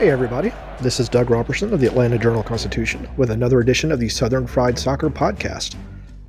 Hey, 0.00 0.08
everybody. 0.08 0.50
This 0.80 0.98
is 0.98 1.10
Doug 1.10 1.28
Roberson 1.28 1.74
of 1.74 1.80
the 1.80 1.86
Atlanta 1.86 2.16
Journal 2.16 2.42
Constitution 2.42 3.06
with 3.18 3.30
another 3.30 3.60
edition 3.60 3.92
of 3.92 4.00
the 4.00 4.08
Southern 4.08 4.46
Fried 4.46 4.78
Soccer 4.78 5.10
Podcast. 5.10 5.76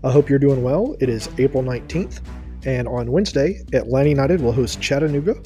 I 0.04 0.12
hope 0.12 0.30
you're 0.30 0.40
doing 0.40 0.62
well. 0.62 0.98
It 1.00 1.08
is 1.08 1.30
April 1.38 1.64
19th, 1.64 2.20
and 2.66 2.86
on 2.86 3.14
Wednesday, 3.14 3.62
Atlanta 3.72 4.10
United 4.10 4.42
will 4.42 4.52
host 4.52 4.82
Chattanooga 4.82 5.42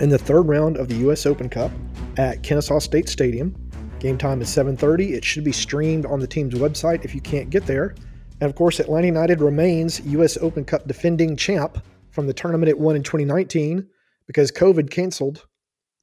in 0.00 0.08
the 0.08 0.16
third 0.16 0.48
round 0.48 0.78
of 0.78 0.88
the 0.88 0.94
U.S. 1.00 1.26
Open 1.26 1.50
Cup 1.50 1.70
at 2.16 2.42
Kennesaw 2.42 2.78
State 2.78 3.10
Stadium. 3.10 3.54
Game 3.98 4.16
time 4.16 4.40
is 4.40 4.48
7:30. 4.48 5.10
It 5.10 5.22
should 5.22 5.44
be 5.44 5.52
streamed 5.52 6.06
on 6.06 6.18
the 6.18 6.26
team's 6.26 6.54
website 6.54 7.04
if 7.04 7.14
you 7.14 7.20
can't 7.20 7.50
get 7.50 7.66
there. 7.66 7.94
And 8.40 8.48
of 8.48 8.56
course, 8.56 8.80
Atlanta 8.80 9.08
United 9.08 9.42
remains 9.42 10.00
U.S. 10.06 10.38
Open 10.38 10.64
Cup 10.64 10.88
defending 10.88 11.36
champ 11.36 11.84
from 12.08 12.26
the 12.26 12.32
tournament 12.32 12.70
it 12.70 12.78
won 12.78 12.96
in 12.96 13.02
2019 13.02 13.86
because 14.26 14.50
COVID 14.50 14.90
canceled 14.90 15.44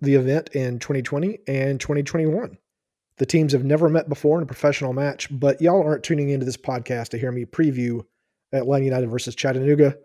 the 0.03 0.15
event 0.15 0.49
in 0.49 0.79
2020 0.79 1.39
and 1.47 1.79
2021. 1.79 2.57
The 3.17 3.25
teams 3.25 3.53
have 3.53 3.63
never 3.63 3.89
met 3.89 4.09
before 4.09 4.37
in 4.37 4.43
a 4.43 4.47
professional 4.47 4.93
match, 4.93 5.27
but 5.31 5.61
y'all 5.61 5.83
aren't 5.83 6.03
tuning 6.03 6.29
into 6.29 6.45
this 6.45 6.57
podcast 6.57 7.09
to 7.09 7.17
hear 7.17 7.31
me 7.31 7.45
preview 7.45 8.03
Atlanta 8.51 8.85
United 8.85 9.09
versus 9.09 9.35
Chattanooga. 9.35 9.95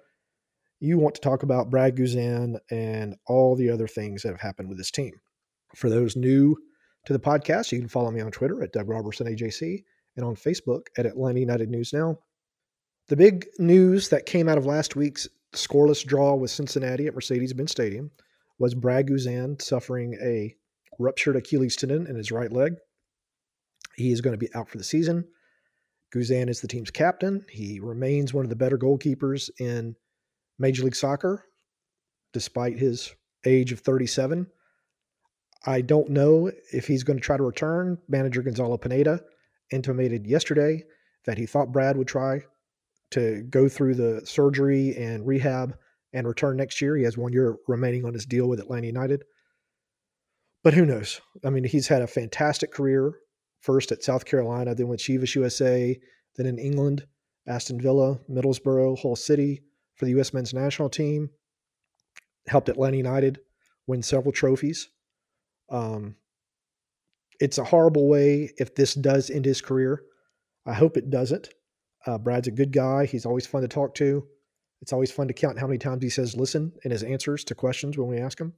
You 0.80 0.98
want 0.98 1.14
to 1.16 1.20
talk 1.20 1.42
about 1.42 1.70
Brad 1.70 1.96
Guzan 1.96 2.58
and 2.70 3.16
all 3.26 3.56
the 3.56 3.70
other 3.70 3.88
things 3.88 4.22
that 4.22 4.30
have 4.30 4.40
happened 4.40 4.68
with 4.68 4.78
this 4.78 4.90
team. 4.90 5.12
For 5.74 5.90
those 5.90 6.16
new 6.16 6.56
to 7.06 7.12
the 7.12 7.18
podcast, 7.18 7.72
you 7.72 7.78
can 7.78 7.88
follow 7.88 8.10
me 8.10 8.20
on 8.20 8.30
Twitter 8.30 8.62
at 8.62 8.72
Doug 8.72 8.88
Roberson 8.88 9.26
AJC 9.26 9.82
and 10.16 10.24
on 10.24 10.36
Facebook 10.36 10.86
at 10.96 11.06
Atlanta 11.06 11.40
United 11.40 11.70
News 11.70 11.92
Now. 11.92 12.18
The 13.08 13.16
big 13.16 13.46
news 13.58 14.10
that 14.10 14.26
came 14.26 14.48
out 14.48 14.58
of 14.58 14.66
last 14.66 14.94
week's 14.94 15.26
scoreless 15.54 16.04
draw 16.06 16.34
with 16.34 16.50
Cincinnati 16.50 17.06
at 17.06 17.14
Mercedes-Benz 17.14 17.70
Stadium 17.70 18.10
was 18.58 18.74
Brad 18.74 19.08
Guzan 19.08 19.60
suffering 19.60 20.14
a 20.22 20.54
ruptured 20.98 21.36
Achilles 21.36 21.76
tendon 21.76 22.06
in 22.06 22.16
his 22.16 22.32
right 22.32 22.52
leg. 22.52 22.76
He 23.96 24.12
is 24.12 24.20
going 24.20 24.32
to 24.32 24.38
be 24.38 24.52
out 24.54 24.68
for 24.68 24.78
the 24.78 24.84
season. 24.84 25.26
Guzan 26.14 26.48
is 26.48 26.60
the 26.60 26.68
team's 26.68 26.90
captain. 26.90 27.44
He 27.50 27.80
remains 27.80 28.32
one 28.32 28.44
of 28.44 28.48
the 28.50 28.56
better 28.56 28.78
goalkeepers 28.78 29.50
in 29.60 29.94
Major 30.58 30.84
League 30.84 30.96
Soccer, 30.96 31.44
despite 32.32 32.78
his 32.78 33.14
age 33.44 33.72
of 33.72 33.80
37. 33.80 34.46
I 35.66 35.80
don't 35.80 36.10
know 36.10 36.50
if 36.72 36.86
he's 36.86 37.04
going 37.04 37.18
to 37.18 37.24
try 37.24 37.36
to 37.36 37.42
return. 37.42 37.98
Manager 38.08 38.42
Gonzalo 38.42 38.76
Pineda 38.76 39.20
intimated 39.70 40.26
yesterday 40.26 40.84
that 41.26 41.38
he 41.38 41.46
thought 41.46 41.72
Brad 41.72 41.96
would 41.96 42.08
try 42.08 42.42
to 43.10 43.42
go 43.50 43.68
through 43.68 43.94
the 43.94 44.22
surgery 44.24 44.96
and 44.96 45.26
rehab 45.26 45.76
and 46.12 46.26
return 46.26 46.56
next 46.56 46.80
year. 46.80 46.96
He 46.96 47.04
has 47.04 47.18
one 47.18 47.32
year 47.32 47.56
remaining 47.66 48.04
on 48.04 48.14
his 48.14 48.26
deal 48.26 48.48
with 48.48 48.60
Atlanta 48.60 48.86
United. 48.86 49.24
But 50.64 50.74
who 50.74 50.86
knows? 50.86 51.20
I 51.44 51.50
mean, 51.50 51.64
he's 51.64 51.88
had 51.88 52.02
a 52.02 52.06
fantastic 52.06 52.72
career, 52.72 53.14
first 53.60 53.92
at 53.92 54.02
South 54.02 54.24
Carolina, 54.24 54.74
then 54.74 54.88
with 54.88 55.00
Chivas 55.00 55.34
USA, 55.34 55.98
then 56.36 56.46
in 56.46 56.58
England, 56.58 57.06
Aston 57.46 57.80
Villa, 57.80 58.18
Middlesbrough, 58.30 59.00
Hull 59.00 59.16
City 59.16 59.62
for 59.94 60.04
the 60.04 60.12
U.S. 60.12 60.32
men's 60.32 60.54
national 60.54 60.88
team. 60.88 61.30
Helped 62.46 62.68
Atlanta 62.68 62.96
United 62.96 63.40
win 63.86 64.02
several 64.02 64.32
trophies. 64.32 64.88
Um, 65.70 66.16
it's 67.40 67.58
a 67.58 67.64
horrible 67.64 68.08
way 68.08 68.52
if 68.58 68.74
this 68.74 68.94
does 68.94 69.30
end 69.30 69.44
his 69.44 69.60
career. 69.60 70.02
I 70.66 70.74
hope 70.74 70.96
it 70.96 71.10
doesn't. 71.10 71.50
Uh, 72.06 72.18
Brad's 72.18 72.48
a 72.48 72.52
good 72.52 72.72
guy. 72.72 73.06
He's 73.06 73.26
always 73.26 73.46
fun 73.46 73.62
to 73.62 73.68
talk 73.68 73.94
to. 73.96 74.26
It's 74.80 74.92
always 74.92 75.10
fun 75.10 75.28
to 75.28 75.34
count 75.34 75.58
how 75.58 75.66
many 75.66 75.78
times 75.78 76.02
he 76.02 76.10
says 76.10 76.36
listen 76.36 76.72
in 76.84 76.90
his 76.90 77.02
answers 77.02 77.44
to 77.44 77.54
questions 77.54 77.98
when 77.98 78.08
we 78.08 78.18
ask 78.18 78.40
him. 78.40 78.54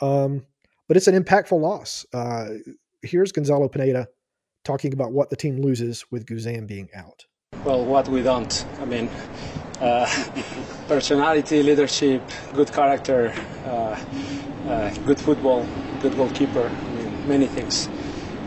Um, 0.00 0.44
but 0.88 0.96
it's 0.96 1.08
an 1.08 1.22
impactful 1.22 1.58
loss. 1.58 2.04
Uh, 2.12 2.48
here's 3.02 3.32
Gonzalo 3.32 3.68
Pineda 3.68 4.08
talking 4.64 4.92
about 4.92 5.12
what 5.12 5.30
the 5.30 5.36
team 5.36 5.60
loses 5.60 6.04
with 6.10 6.26
Guzan 6.26 6.66
being 6.66 6.88
out. 6.94 7.26
Well, 7.64 7.84
what 7.84 8.08
we 8.08 8.22
don't. 8.22 8.64
I 8.80 8.84
mean, 8.84 9.08
uh, 9.80 10.06
personality, 10.88 11.62
leadership, 11.62 12.22
good 12.52 12.72
character, 12.72 13.32
uh, 13.66 13.98
uh, 14.68 14.94
good 15.06 15.20
football, 15.20 15.66
good 16.00 16.16
goalkeeper. 16.16 16.68
I 16.68 16.94
mean, 16.94 17.28
many 17.28 17.46
things. 17.46 17.88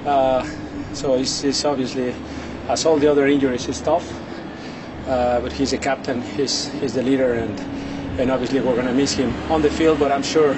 Uh, 0.05 0.47
so 0.93 1.15
it's, 1.15 1.43
it's 1.43 1.65
obviously, 1.65 2.13
as 2.67 2.85
all 2.85 2.97
the 2.97 3.07
other 3.07 3.27
injuries, 3.27 3.67
it's 3.67 3.81
tough. 3.81 4.07
Uh, 5.07 5.39
but 5.39 5.53
he's 5.53 5.71
a 5.71 5.77
captain, 5.77 6.21
he's, 6.21 6.67
he's 6.81 6.93
the 6.93 7.01
leader, 7.01 7.33
and, 7.33 7.57
and 8.19 8.29
obviously 8.29 8.59
we're 8.59 8.75
going 8.75 8.87
to 8.87 8.93
miss 8.93 9.13
him 9.13 9.33
on 9.49 9.61
the 9.61 9.69
field, 9.69 9.99
but 9.99 10.11
I'm 10.11 10.23
sure 10.23 10.51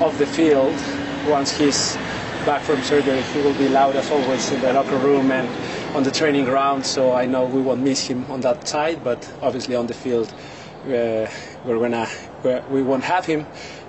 off 0.00 0.16
the 0.18 0.26
field, 0.26 0.72
once 1.26 1.50
he's 1.50 1.96
back 2.46 2.62
from 2.62 2.80
surgery, 2.82 3.20
he 3.20 3.42
will 3.42 3.54
be 3.54 3.68
loud 3.68 3.96
as 3.96 4.08
always 4.10 4.50
in 4.52 4.60
the 4.60 4.72
locker 4.72 4.96
room 4.98 5.32
and 5.32 5.48
on 5.96 6.04
the 6.04 6.12
training 6.12 6.44
ground, 6.44 6.86
so 6.86 7.12
I 7.12 7.26
know 7.26 7.44
we 7.46 7.60
won't 7.60 7.82
miss 7.82 8.06
him 8.06 8.24
on 8.30 8.40
that 8.42 8.68
side, 8.68 9.02
but 9.02 9.28
obviously 9.42 9.74
on 9.74 9.88
the 9.88 9.94
field, 9.94 10.32
uh, 10.84 11.26
we're 11.64 11.78
gonna, 11.80 12.06
we're, 12.44 12.62
we 12.70 12.82
won't 12.82 13.02
have 13.04 13.26
him. 13.26 13.46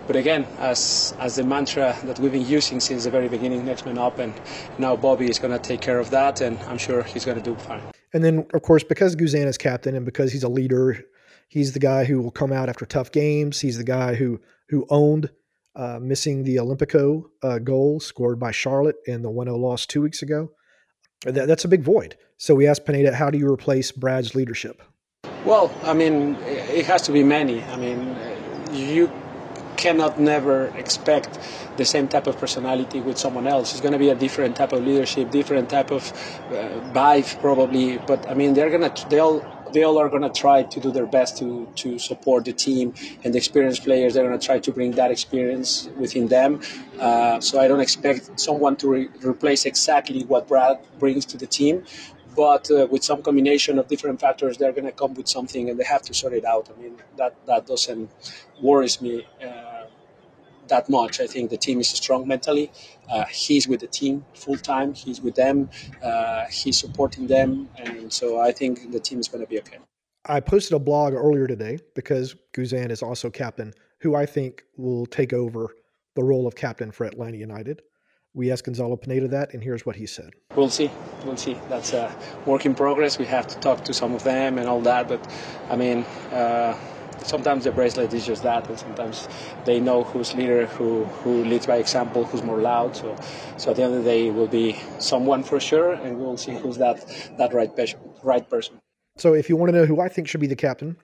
But 0.08 0.16
again, 0.16 0.48
as 0.58 1.14
as 1.20 1.36
the 1.36 1.44
mantra 1.44 1.96
that 2.06 2.18
we've 2.18 2.32
been 2.32 2.48
using 2.48 2.80
since 2.80 3.04
the 3.04 3.12
very 3.12 3.30
beginning, 3.30 3.64
next 3.64 3.86
man 3.86 4.00
up, 4.00 4.18
and 4.18 4.34
now 4.80 4.96
Bobby 4.96 5.30
is 5.30 5.38
going 5.38 5.54
to 5.54 5.60
take 5.60 5.82
care 5.82 6.00
of 6.00 6.10
that, 6.10 6.42
and 6.42 6.58
I'm 6.64 6.80
sure 6.80 7.04
he's 7.04 7.26
going 7.26 7.38
to 7.38 7.44
do 7.44 7.56
fine. 7.56 7.84
And 8.14 8.24
then, 8.24 8.46
of 8.54 8.62
course, 8.62 8.84
because 8.84 9.16
Guzan 9.16 9.46
is 9.46 9.58
captain 9.58 9.96
and 9.96 10.06
because 10.06 10.32
he's 10.32 10.44
a 10.44 10.50
leader, 10.50 11.04
he's 11.48 11.74
the 11.74 11.80
guy 11.80 12.06
who 12.06 12.22
will 12.22 12.32
come 12.32 12.52
out 12.52 12.70
after 12.70 12.86
tough 12.86 13.12
games. 13.12 13.60
He's 13.60 13.78
the 13.78 13.84
guy 13.84 14.16
who 14.16 14.40
who 14.70 14.86
owned 14.90 15.30
uh, 15.76 16.00
missing 16.02 16.44
the 16.44 16.58
Olympico 16.58 17.24
uh, 17.42 17.60
goal 17.60 18.00
scored 18.00 18.40
by 18.40 18.52
Charlotte 18.52 18.98
in 19.06 19.22
the 19.22 19.30
1-0 19.30 19.58
loss 19.58 19.86
two 19.86 20.02
weeks 20.02 20.22
ago. 20.22 20.52
That, 21.24 21.48
that's 21.48 21.66
a 21.66 21.68
big 21.68 21.82
void. 21.82 22.18
So 22.38 22.54
we 22.54 22.68
asked 22.68 22.86
Pineda, 22.86 23.16
how 23.16 23.30
do 23.30 23.38
you 23.38 23.52
replace 23.52 23.92
Brad's 23.92 24.36
leadership? 24.36 24.82
Well, 25.44 25.74
I 25.84 25.94
mean, 25.94 26.36
it 26.46 26.86
has 26.86 27.02
to 27.04 27.12
be 27.12 27.24
many. 27.24 27.64
I 27.64 27.78
mean, 27.78 28.16
you 28.72 29.12
cannot 29.80 30.20
never 30.20 30.58
expect 30.84 31.40
the 31.78 31.86
same 31.86 32.08
type 32.14 32.28
of 32.28 32.38
personality 32.38 33.00
with 33.08 33.18
someone 33.18 33.48
else. 33.48 33.72
It's 33.72 33.82
going 33.82 33.98
to 34.00 34.04
be 34.08 34.10
a 34.10 34.20
different 34.26 34.54
type 34.58 34.74
of 34.74 34.84
leadership, 34.84 35.32
different 35.32 35.70
type 35.70 35.90
of 35.92 36.04
uh, 36.52 36.82
vibe 36.98 37.30
probably. 37.40 37.98
But 37.98 38.30
I 38.30 38.34
mean, 38.34 38.54
they're 38.56 38.70
going 38.76 38.88
to 38.90 39.10
they 39.10 39.20
all 39.20 39.38
they 39.74 39.84
all 39.84 39.98
are 40.00 40.10
going 40.10 40.24
to 40.30 40.36
try 40.46 40.64
to 40.64 40.80
do 40.86 40.92
their 40.92 41.06
best 41.06 41.38
to 41.40 41.48
to 41.82 41.98
support 42.10 42.46
the 42.50 42.54
team 42.66 42.94
and 43.24 43.34
the 43.34 43.38
experienced 43.44 43.84
players. 43.88 44.14
They're 44.14 44.28
going 44.28 44.40
to 44.40 44.46
try 44.52 44.60
to 44.60 44.72
bring 44.78 44.92
that 45.02 45.12
experience 45.12 45.90
within 46.04 46.28
them. 46.28 46.62
Uh, 47.00 47.40
so 47.40 47.60
I 47.64 47.68
don't 47.70 47.84
expect 47.90 48.40
someone 48.40 48.76
to 48.82 48.88
re- 48.96 49.10
replace 49.34 49.66
exactly 49.66 50.24
what 50.32 50.48
Brad 50.52 50.78
brings 51.00 51.26
to 51.32 51.38
the 51.38 51.48
team. 51.48 51.84
But 52.40 52.72
uh, 52.72 52.88
with 52.90 53.04
some 53.04 53.22
combination 53.22 53.78
of 53.80 53.90
different 53.90 54.22
factors, 54.22 54.58
they're 54.58 54.72
going 54.72 54.86
to 54.86 54.94
come 54.94 55.14
with 55.14 55.28
something, 55.28 55.70
and 55.70 55.78
they 55.78 55.84
have 55.84 56.04
to 56.04 56.14
sort 56.14 56.32
it 56.32 56.46
out. 56.46 56.70
I 56.74 56.82
mean, 56.82 56.96
that 57.18 57.36
that 57.48 57.68
doesn't 57.68 58.10
worries 58.62 59.02
me. 59.02 59.28
Uh, 59.46 59.88
that 60.70 60.88
much. 60.88 61.20
I 61.20 61.28
think 61.28 61.50
the 61.50 61.58
team 61.58 61.82
is 61.82 61.90
strong 61.90 62.26
mentally. 62.28 62.72
Uh, 63.12 63.26
he's 63.26 63.68
with 63.68 63.82
the 63.82 63.88
team 63.88 64.24
full 64.36 64.56
time. 64.56 64.94
He's 64.94 65.20
with 65.20 65.36
them. 65.36 65.70
Uh, 66.02 66.46
he's 66.50 66.78
supporting 66.78 67.28
them, 67.28 67.68
and 67.76 68.14
so 68.14 68.40
I 68.40 68.54
think 68.54 68.90
the 68.94 69.02
team 69.02 69.20
is 69.20 69.28
going 69.28 69.44
to 69.44 69.50
be 69.50 69.60
okay. 69.60 69.80
I 70.24 70.40
posted 70.40 70.74
a 70.78 70.80
blog 70.80 71.14
earlier 71.14 71.48
today 71.48 71.80
because 71.94 72.36
Guzan 72.54 72.90
is 72.90 73.04
also 73.04 73.30
captain, 73.30 73.74
who 74.00 74.16
I 74.16 74.26
think 74.26 74.64
will 74.78 75.08
take 75.08 75.34
over 75.34 75.76
the 76.16 76.24
role 76.24 76.48
of 76.48 76.56
captain 76.56 76.92
for 76.92 77.06
Atlanta 77.06 77.38
United. 77.38 77.82
We 78.34 78.52
asked 78.52 78.66
Gonzalo 78.66 78.96
Pineda 78.96 79.28
that, 79.30 79.54
and 79.54 79.64
here's 79.64 79.86
what 79.86 79.96
he 79.96 80.06
said. 80.06 80.32
We'll 80.56 80.70
see. 80.70 80.92
We'll 81.26 81.38
see. 81.38 81.58
That's 81.68 81.94
a 81.94 82.16
work 82.46 82.66
in 82.66 82.76
progress. 82.76 83.18
We 83.18 83.26
have 83.26 83.48
to 83.48 83.60
talk 83.60 83.84
to 83.86 83.94
some 83.94 84.14
of 84.14 84.24
them 84.24 84.60
and 84.60 84.70
all 84.70 84.82
that. 84.82 85.08
But 85.08 85.28
I 85.70 85.76
mean, 85.76 86.04
uh, 86.32 86.78
sometimes 87.24 87.64
the 87.64 87.72
bracelet 87.72 88.14
is 88.14 88.26
just 88.26 88.44
that, 88.44 88.70
and 88.70 88.78
sometimes 88.78 89.28
they 89.66 89.80
know 89.80 90.04
who's 90.04 90.36
leader, 90.36 90.68
who 90.68 91.06
who 91.06 91.44
leads 91.44 91.66
by 91.66 91.78
example, 91.78 92.24
who's 92.24 92.44
more 92.44 92.60
loud. 92.60 92.96
So, 92.96 93.16
so 93.58 93.72
at 93.72 93.78
the 93.78 93.84
end 93.84 93.96
of 93.96 94.04
the 94.04 94.10
day, 94.10 94.28
it 94.28 94.34
will 94.34 94.48
be 94.48 94.80
someone 95.00 95.44
for 95.44 95.60
sure, 95.60 95.94
and 95.94 96.20
we'll 96.20 96.38
see 96.38 96.54
who's 96.54 96.78
that 96.78 97.06
that 97.38 97.54
right 97.54 97.76
person. 97.76 98.00
Right 98.22 98.48
person. 98.48 98.80
So 99.18 99.34
if 99.34 99.50
you 99.50 99.56
want 99.56 99.72
to 99.72 99.78
know 99.78 99.86
who 99.86 100.00
I 100.00 100.08
think 100.08 100.28
should 100.28 100.40
be 100.40 100.48
the 100.48 100.56
captain, 100.56 100.96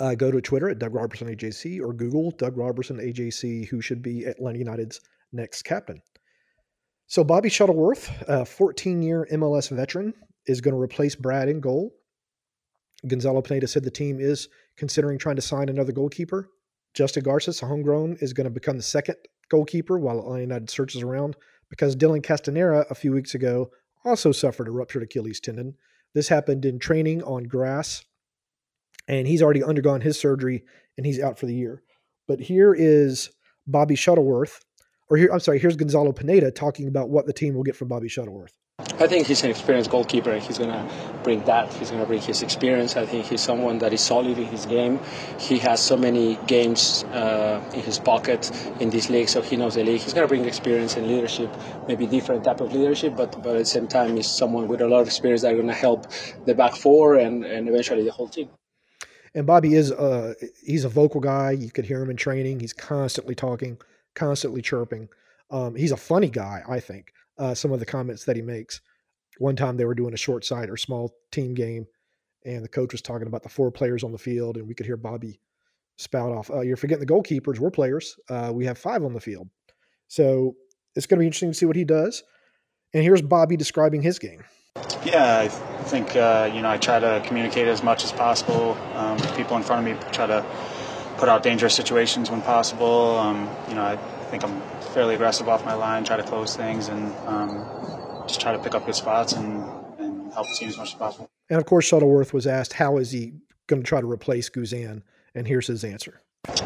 uh, 0.00 0.14
go 0.14 0.30
to 0.30 0.40
Twitter 0.40 0.68
at 0.68 0.78
Doug 0.78 0.94
Roberson 0.94 1.28
AJC 1.28 1.80
or 1.80 1.92
Google 1.92 2.30
Doug 2.30 2.56
Roberson 2.56 2.98
AJC, 2.98 3.68
who 3.68 3.80
should 3.80 4.02
be 4.02 4.24
Atlanta 4.24 4.58
United's 4.58 5.00
next 5.32 5.62
captain. 5.62 6.02
So 7.06 7.22
Bobby 7.22 7.48
Shuttleworth, 7.48 8.08
a 8.28 8.42
14-year 8.42 9.28
MLS 9.32 9.70
veteran, 9.70 10.14
is 10.46 10.60
going 10.60 10.74
to 10.74 10.80
replace 10.80 11.14
Brad 11.14 11.48
in 11.48 11.60
goal. 11.60 11.92
Gonzalo 13.06 13.42
Pineda 13.42 13.66
said 13.66 13.84
the 13.84 13.90
team 13.90 14.18
is 14.20 14.48
considering 14.76 15.18
trying 15.18 15.36
to 15.36 15.42
sign 15.42 15.68
another 15.68 15.92
goalkeeper. 15.92 16.48
Justin 16.94 17.22
Garces, 17.22 17.62
a 17.62 17.66
homegrown, 17.66 18.16
is 18.20 18.32
going 18.32 18.44
to 18.44 18.50
become 18.50 18.76
the 18.76 18.82
second 18.82 19.16
goalkeeper 19.50 19.98
while 19.98 20.20
Atlanta 20.20 20.42
United 20.42 20.70
searches 20.70 21.02
around 21.02 21.36
because 21.68 21.96
Dylan 21.96 22.22
Castanheira 22.22 22.90
a 22.90 22.94
few 22.94 23.12
weeks 23.12 23.34
ago 23.34 23.70
also 24.04 24.32
suffered 24.32 24.68
a 24.68 24.70
ruptured 24.70 25.02
Achilles 25.02 25.40
tendon 25.40 25.74
this 26.14 26.28
happened 26.28 26.64
in 26.64 26.78
training 26.78 27.22
on 27.22 27.44
grass, 27.44 28.04
and 29.08 29.26
he's 29.26 29.42
already 29.42 29.62
undergone 29.62 30.02
his 30.02 30.18
surgery 30.18 30.64
and 30.96 31.06
he's 31.06 31.20
out 31.20 31.38
for 31.38 31.46
the 31.46 31.54
year. 31.54 31.82
But 32.28 32.40
here 32.40 32.74
is 32.74 33.30
Bobby 33.66 33.94
Shuttleworth, 33.94 34.60
or 35.08 35.16
here, 35.16 35.30
I'm 35.32 35.40
sorry, 35.40 35.58
here's 35.58 35.76
Gonzalo 35.76 36.12
Pineda 36.12 36.50
talking 36.50 36.88
about 36.88 37.10
what 37.10 37.26
the 37.26 37.32
team 37.32 37.54
will 37.54 37.62
get 37.62 37.76
from 37.76 37.88
Bobby 37.88 38.08
Shuttleworth. 38.08 38.52
I 38.78 39.06
think 39.06 39.26
he's 39.26 39.44
an 39.44 39.50
experienced 39.50 39.90
goalkeeper. 39.90 40.38
He's 40.38 40.58
going 40.58 40.70
to 40.70 40.94
bring 41.22 41.44
that. 41.44 41.72
He's 41.74 41.90
going 41.90 42.02
to 42.02 42.06
bring 42.06 42.20
his 42.20 42.42
experience. 42.42 42.96
I 42.96 43.06
think 43.06 43.26
he's 43.26 43.40
someone 43.40 43.78
that 43.78 43.92
is 43.92 44.00
solid 44.00 44.38
in 44.38 44.46
his 44.46 44.66
game. 44.66 44.98
He 45.38 45.58
has 45.58 45.80
so 45.80 45.96
many 45.96 46.38
games 46.46 47.04
uh, 47.12 47.62
in 47.74 47.80
his 47.80 47.98
pocket 47.98 48.50
in 48.80 48.90
this 48.90 49.08
league, 49.08 49.28
so 49.28 49.40
he 49.40 49.56
knows 49.56 49.74
the 49.74 49.84
league. 49.84 50.00
He's 50.00 50.12
going 50.12 50.24
to 50.24 50.28
bring 50.28 50.44
experience 50.46 50.96
and 50.96 51.06
leadership, 51.06 51.50
maybe 51.86 52.06
different 52.06 52.44
type 52.44 52.60
of 52.60 52.72
leadership, 52.72 53.14
but, 53.16 53.40
but 53.42 53.56
at 53.56 53.58
the 53.58 53.64
same 53.64 53.88
time, 53.88 54.16
he's 54.16 54.28
someone 54.28 54.68
with 54.68 54.80
a 54.80 54.88
lot 54.88 55.00
of 55.00 55.06
experience 55.06 55.42
that 55.42 55.52
are 55.52 55.56
going 55.56 55.68
to 55.68 55.74
help 55.74 56.06
the 56.46 56.54
back 56.54 56.74
four 56.74 57.16
and, 57.16 57.44
and 57.44 57.68
eventually 57.68 58.04
the 58.04 58.12
whole 58.12 58.28
team. 58.28 58.48
And 59.34 59.46
Bobby 59.46 59.74
is 59.74 59.92
uh, 59.92 60.34
he's 60.62 60.84
a 60.84 60.88
vocal 60.88 61.20
guy. 61.20 61.52
You 61.52 61.70
could 61.70 61.86
hear 61.86 62.02
him 62.02 62.10
in 62.10 62.16
training. 62.16 62.60
He's 62.60 62.74
constantly 62.74 63.34
talking, 63.34 63.78
constantly 64.14 64.62
chirping. 64.62 65.08
Um, 65.50 65.74
he's 65.74 65.92
a 65.92 65.96
funny 65.96 66.30
guy, 66.30 66.62
I 66.68 66.80
think 66.80 67.12
uh, 67.38 67.54
some 67.54 67.72
of 67.72 67.80
the 67.80 67.86
comments 67.86 68.24
that 68.24 68.36
he 68.36 68.42
makes. 68.42 68.80
One 69.38 69.56
time 69.56 69.76
they 69.76 69.84
were 69.84 69.94
doing 69.94 70.14
a 70.14 70.18
short 70.18 70.44
side 70.44 70.70
or 70.70 70.76
small 70.76 71.14
team 71.30 71.54
game, 71.54 71.86
and 72.44 72.64
the 72.64 72.68
coach 72.68 72.92
was 72.92 73.02
talking 73.02 73.26
about 73.26 73.42
the 73.42 73.48
four 73.48 73.70
players 73.70 74.04
on 74.04 74.12
the 74.12 74.18
field, 74.18 74.56
and 74.56 74.68
we 74.68 74.74
could 74.74 74.86
hear 74.86 74.96
Bobby 74.96 75.40
spout 75.96 76.30
off, 76.30 76.50
uh, 76.50 76.60
"You're 76.60 76.76
forgetting 76.76 77.04
the 77.04 77.12
goalkeepers. 77.12 77.58
We're 77.58 77.70
players. 77.70 78.18
Uh, 78.28 78.50
we 78.54 78.66
have 78.66 78.78
five 78.78 79.02
on 79.04 79.14
the 79.14 79.20
field." 79.20 79.48
So 80.08 80.56
it's 80.94 81.06
going 81.06 81.18
to 81.18 81.22
be 81.22 81.26
interesting 81.26 81.50
to 81.50 81.54
see 81.54 81.66
what 81.66 81.76
he 81.76 81.84
does. 81.84 82.22
And 82.92 83.02
here's 83.02 83.22
Bobby 83.22 83.56
describing 83.56 84.02
his 84.02 84.18
game. 84.18 84.44
Yeah, 85.04 85.40
I 85.40 85.48
think 85.48 86.14
uh, 86.14 86.50
you 86.52 86.60
know 86.60 86.70
I 86.70 86.76
try 86.76 87.00
to 87.00 87.22
communicate 87.26 87.68
as 87.68 87.82
much 87.82 88.04
as 88.04 88.12
possible. 88.12 88.76
Um, 88.94 89.18
people 89.34 89.56
in 89.56 89.62
front 89.62 89.86
of 89.86 89.94
me 89.94 90.12
try 90.12 90.26
to 90.26 90.44
put 91.22 91.28
out 91.28 91.44
dangerous 91.44 91.72
situations 91.72 92.32
when 92.32 92.42
possible. 92.42 93.16
Um, 93.16 93.48
you 93.68 93.76
know, 93.76 93.84
I 93.84 93.96
think 94.32 94.42
I'm 94.42 94.60
fairly 94.92 95.14
aggressive 95.14 95.48
off 95.48 95.64
my 95.64 95.74
line, 95.74 96.02
try 96.02 96.16
to 96.16 96.24
close 96.24 96.56
things, 96.56 96.88
and 96.88 97.14
um, 97.28 97.64
just 98.26 98.40
try 98.40 98.50
to 98.50 98.58
pick 98.58 98.74
up 98.74 98.86
good 98.86 98.96
spots 98.96 99.32
and, 99.32 99.62
and 100.00 100.32
help 100.32 100.48
the 100.48 100.56
team 100.56 100.68
as 100.68 100.76
much 100.76 100.88
as 100.88 100.94
possible. 100.94 101.30
And 101.48 101.60
of 101.60 101.64
course, 101.64 101.84
Shuttleworth 101.84 102.34
was 102.34 102.44
asked, 102.44 102.72
how 102.72 102.96
is 102.96 103.12
he 103.12 103.34
going 103.68 103.84
to 103.84 103.86
try 103.86 104.00
to 104.00 104.10
replace 104.10 104.50
Guzan? 104.50 105.02
And 105.32 105.46
here's 105.46 105.68
his 105.68 105.84
answer. 105.84 106.20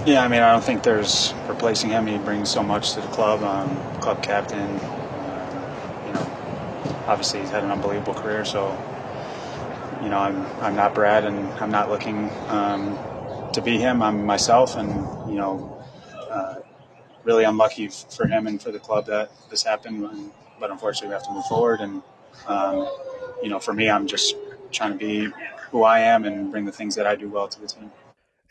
Yeah, 0.07 0.25
I 0.25 0.29
mean, 0.29 0.41
I 0.41 0.53
don't 0.53 0.65
think 0.65 0.85
there's 0.85 1.35
replacing 1.49 1.91
him. 1.91 2.07
He 2.07 2.17
brings 2.17 2.51
so 2.51 2.63
much 2.63 2.95
to 2.95 3.03
the 3.03 3.09
club, 3.09 3.43
um, 3.43 4.01
club 4.01 4.23
captain. 4.23 4.59
Uh, 4.59 6.03
you 6.07 6.13
know, 6.15 7.05
obviously 7.09 7.41
he's 7.41 7.51
had 7.51 7.63
an 7.63 7.71
unbelievable 7.71 8.15
career. 8.15 8.47
So, 8.47 8.71
you 10.03 10.09
know, 10.09 10.19
I'm 10.19 10.47
I'm 10.63 10.75
not 10.75 10.95
Brad, 10.95 11.27
and 11.27 11.47
I'm 11.61 11.71
not 11.71 11.91
looking 11.91 12.31
um, 12.49 12.99
to 13.57 13.63
be 13.63 13.79
him. 13.79 14.03
I'm 14.03 14.25
myself, 14.25 14.77
and 14.77 14.91
you 15.31 15.39
know, 15.39 15.83
uh, 16.31 16.57
really 17.25 17.45
unlucky 17.45 17.89
for 17.89 18.27
him 18.27 18.47
and 18.47 18.63
for 18.63 18.71
the 18.71 18.79
club 18.79 19.07
that 19.07 19.31
this 19.51 19.63
happened. 19.63 20.31
But 20.61 20.71
unfortunately, 20.71 21.09
we 21.09 21.15
have 21.15 21.25
to 21.25 21.33
move 21.33 21.47
forward. 21.47 21.81
And 21.81 22.03
um, 22.47 22.87
you 23.43 23.49
know, 23.49 23.59
for 23.59 23.73
me, 23.73 23.89
I'm 23.89 24.07
just 24.07 24.37
trying 24.73 24.93
to 24.93 24.99
be 24.99 25.33
who 25.71 25.85
I 25.85 26.01
am 26.01 26.27
and 26.27 26.53
bring 26.53 26.67
the 26.67 26.73
things 26.73 26.95
that 26.97 27.07
I 27.07 27.17
do 27.17 27.31
well 27.31 27.49
to 27.49 27.61
the 27.61 27.67
team. 27.67 27.91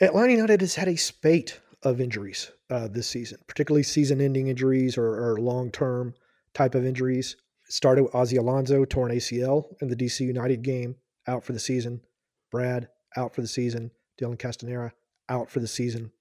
Atlanta 0.02 0.34
United 0.34 0.62
has 0.62 0.74
had 0.74 0.88
a 0.88 0.98
spate 0.98 1.60
of 1.84 2.02
injuries 2.02 2.52
uh, 2.72 2.88
this 2.88 3.08
season, 3.08 3.38
particularly 3.48 3.84
season-ending 3.84 4.48
injuries 4.48 4.98
or, 4.98 5.06
or 5.06 5.38
long-term 5.38 6.16
type 6.56 6.74
of 6.74 6.84
injuries. 6.84 7.38
It 7.68 7.74
started 7.74 8.04
with 8.04 8.16
Ozzie 8.16 8.38
Alonso, 8.38 8.86
torn 8.86 9.12
ACL 9.12 9.66
in 9.82 9.88
the 9.88 9.96
DC 9.96 10.22
United 10.22 10.64
game, 10.64 10.96
out 11.28 11.44
for 11.44 11.54
the 11.54 11.60
season. 11.60 12.02
Brad 12.52 12.90
out 13.16 13.36
for 13.36 13.42
the 13.42 13.48
season. 13.48 13.92
Dylan 14.20 14.38
Castanheira 14.38 14.92
out 15.30 15.50
for 15.50 15.60
the 15.60 15.68
season. 15.68 16.12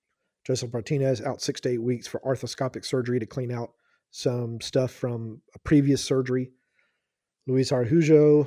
Josef 0.45 0.73
Martinez 0.73 1.23
out 1.23 1.41
six 1.41 1.61
to 1.63 1.71
eight 1.71 1.83
weeks 1.83 2.07
for 2.07 2.21
arthroscopic 2.21 2.85
surgery 2.85 3.19
to 3.19 3.27
clean 3.27 3.51
out 3.51 3.73
some 4.11 4.61
stuff 4.61 4.91
from 4.93 5.41
a 5.55 5.59
previous 5.61 6.03
surgery. 6.05 6.51
Luis 7.47 7.73
Araujo 7.73 8.47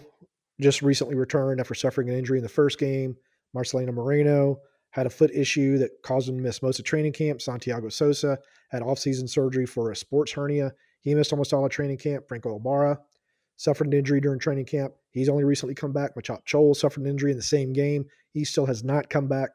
just 0.60 0.82
recently 0.82 1.16
returned 1.16 1.60
after 1.60 1.74
suffering 1.74 2.10
an 2.10 2.16
injury 2.16 2.38
in 2.40 2.44
the 2.44 2.50
first 2.50 2.80
game. 2.80 3.16
Marcelino 3.56 3.94
Moreno 3.94 4.58
had 4.92 5.06
a 5.06 5.10
foot 5.10 5.32
issue 5.32 5.78
that 5.78 5.92
caused 6.04 6.30
him 6.30 6.38
to 6.38 6.44
miss 6.44 6.62
most 6.62 6.80
of 6.80 6.86
training 6.86 7.14
camp. 7.14 7.42
Santiago 7.42 7.90
Sosa 7.90 8.40
had 8.70 8.82
offseason 8.82 9.30
surgery 9.30 9.66
for 9.66 9.92
a 9.92 9.96
sports 9.96 10.32
hernia. 10.32 10.74
He 11.02 11.14
missed 11.14 11.32
almost 11.32 11.54
all 11.54 11.66
of 11.66 11.72
training 11.72 11.98
camp. 11.98 12.28
Franco 12.28 12.56
Ibarra 12.56 13.00
suffered 13.58 13.88
an 13.88 13.94
injury 13.94 14.22
during 14.22 14.40
training 14.40 14.66
camp. 14.66 14.94
He's 15.12 15.30
only 15.30 15.44
recently 15.44 15.76
come 15.76 15.92
back. 15.92 16.16
Machop 16.16 16.46
Chol 16.46 16.76
suffered 16.76 17.02
an 17.02 17.10
injury 17.10 17.32
in 17.32 17.38
the 17.38 17.44
same 17.44 17.74
game. 17.74 18.06
He 18.32 18.46
still 18.46 18.68
has 18.68 18.84
not 18.84 19.10
come 19.10 19.28
back. 19.28 19.50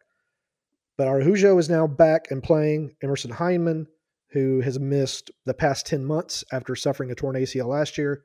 But 0.98 1.08
Araujo 1.08 1.56
is 1.58 1.70
now 1.70 1.86
back 1.86 2.30
and 2.30 2.42
playing. 2.42 2.94
Emerson 3.02 3.30
Hyndman, 3.30 3.86
who 4.30 4.60
has 4.60 4.78
missed 4.78 5.30
the 5.46 5.54
past 5.54 5.86
10 5.86 6.04
months 6.04 6.44
after 6.52 6.76
suffering 6.76 7.10
a 7.10 7.14
torn 7.14 7.36
ACL 7.36 7.66
last 7.66 7.96
year, 7.96 8.24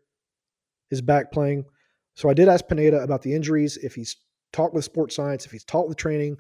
is 0.89 1.01
back 1.01 1.31
playing. 1.31 1.65
So 2.15 2.29
I 2.29 2.33
did 2.33 2.49
ask 2.49 2.67
Pineda 2.67 3.01
about 3.03 3.21
the 3.21 3.33
injuries, 3.33 3.77
if 3.77 3.93
he's 3.93 4.17
talked 4.51 4.73
with 4.73 4.83
sports 4.83 5.15
science, 5.15 5.45
if 5.45 5.51
he's 5.51 5.63
talked 5.63 5.89
with 5.89 5.97
training, 5.97 6.37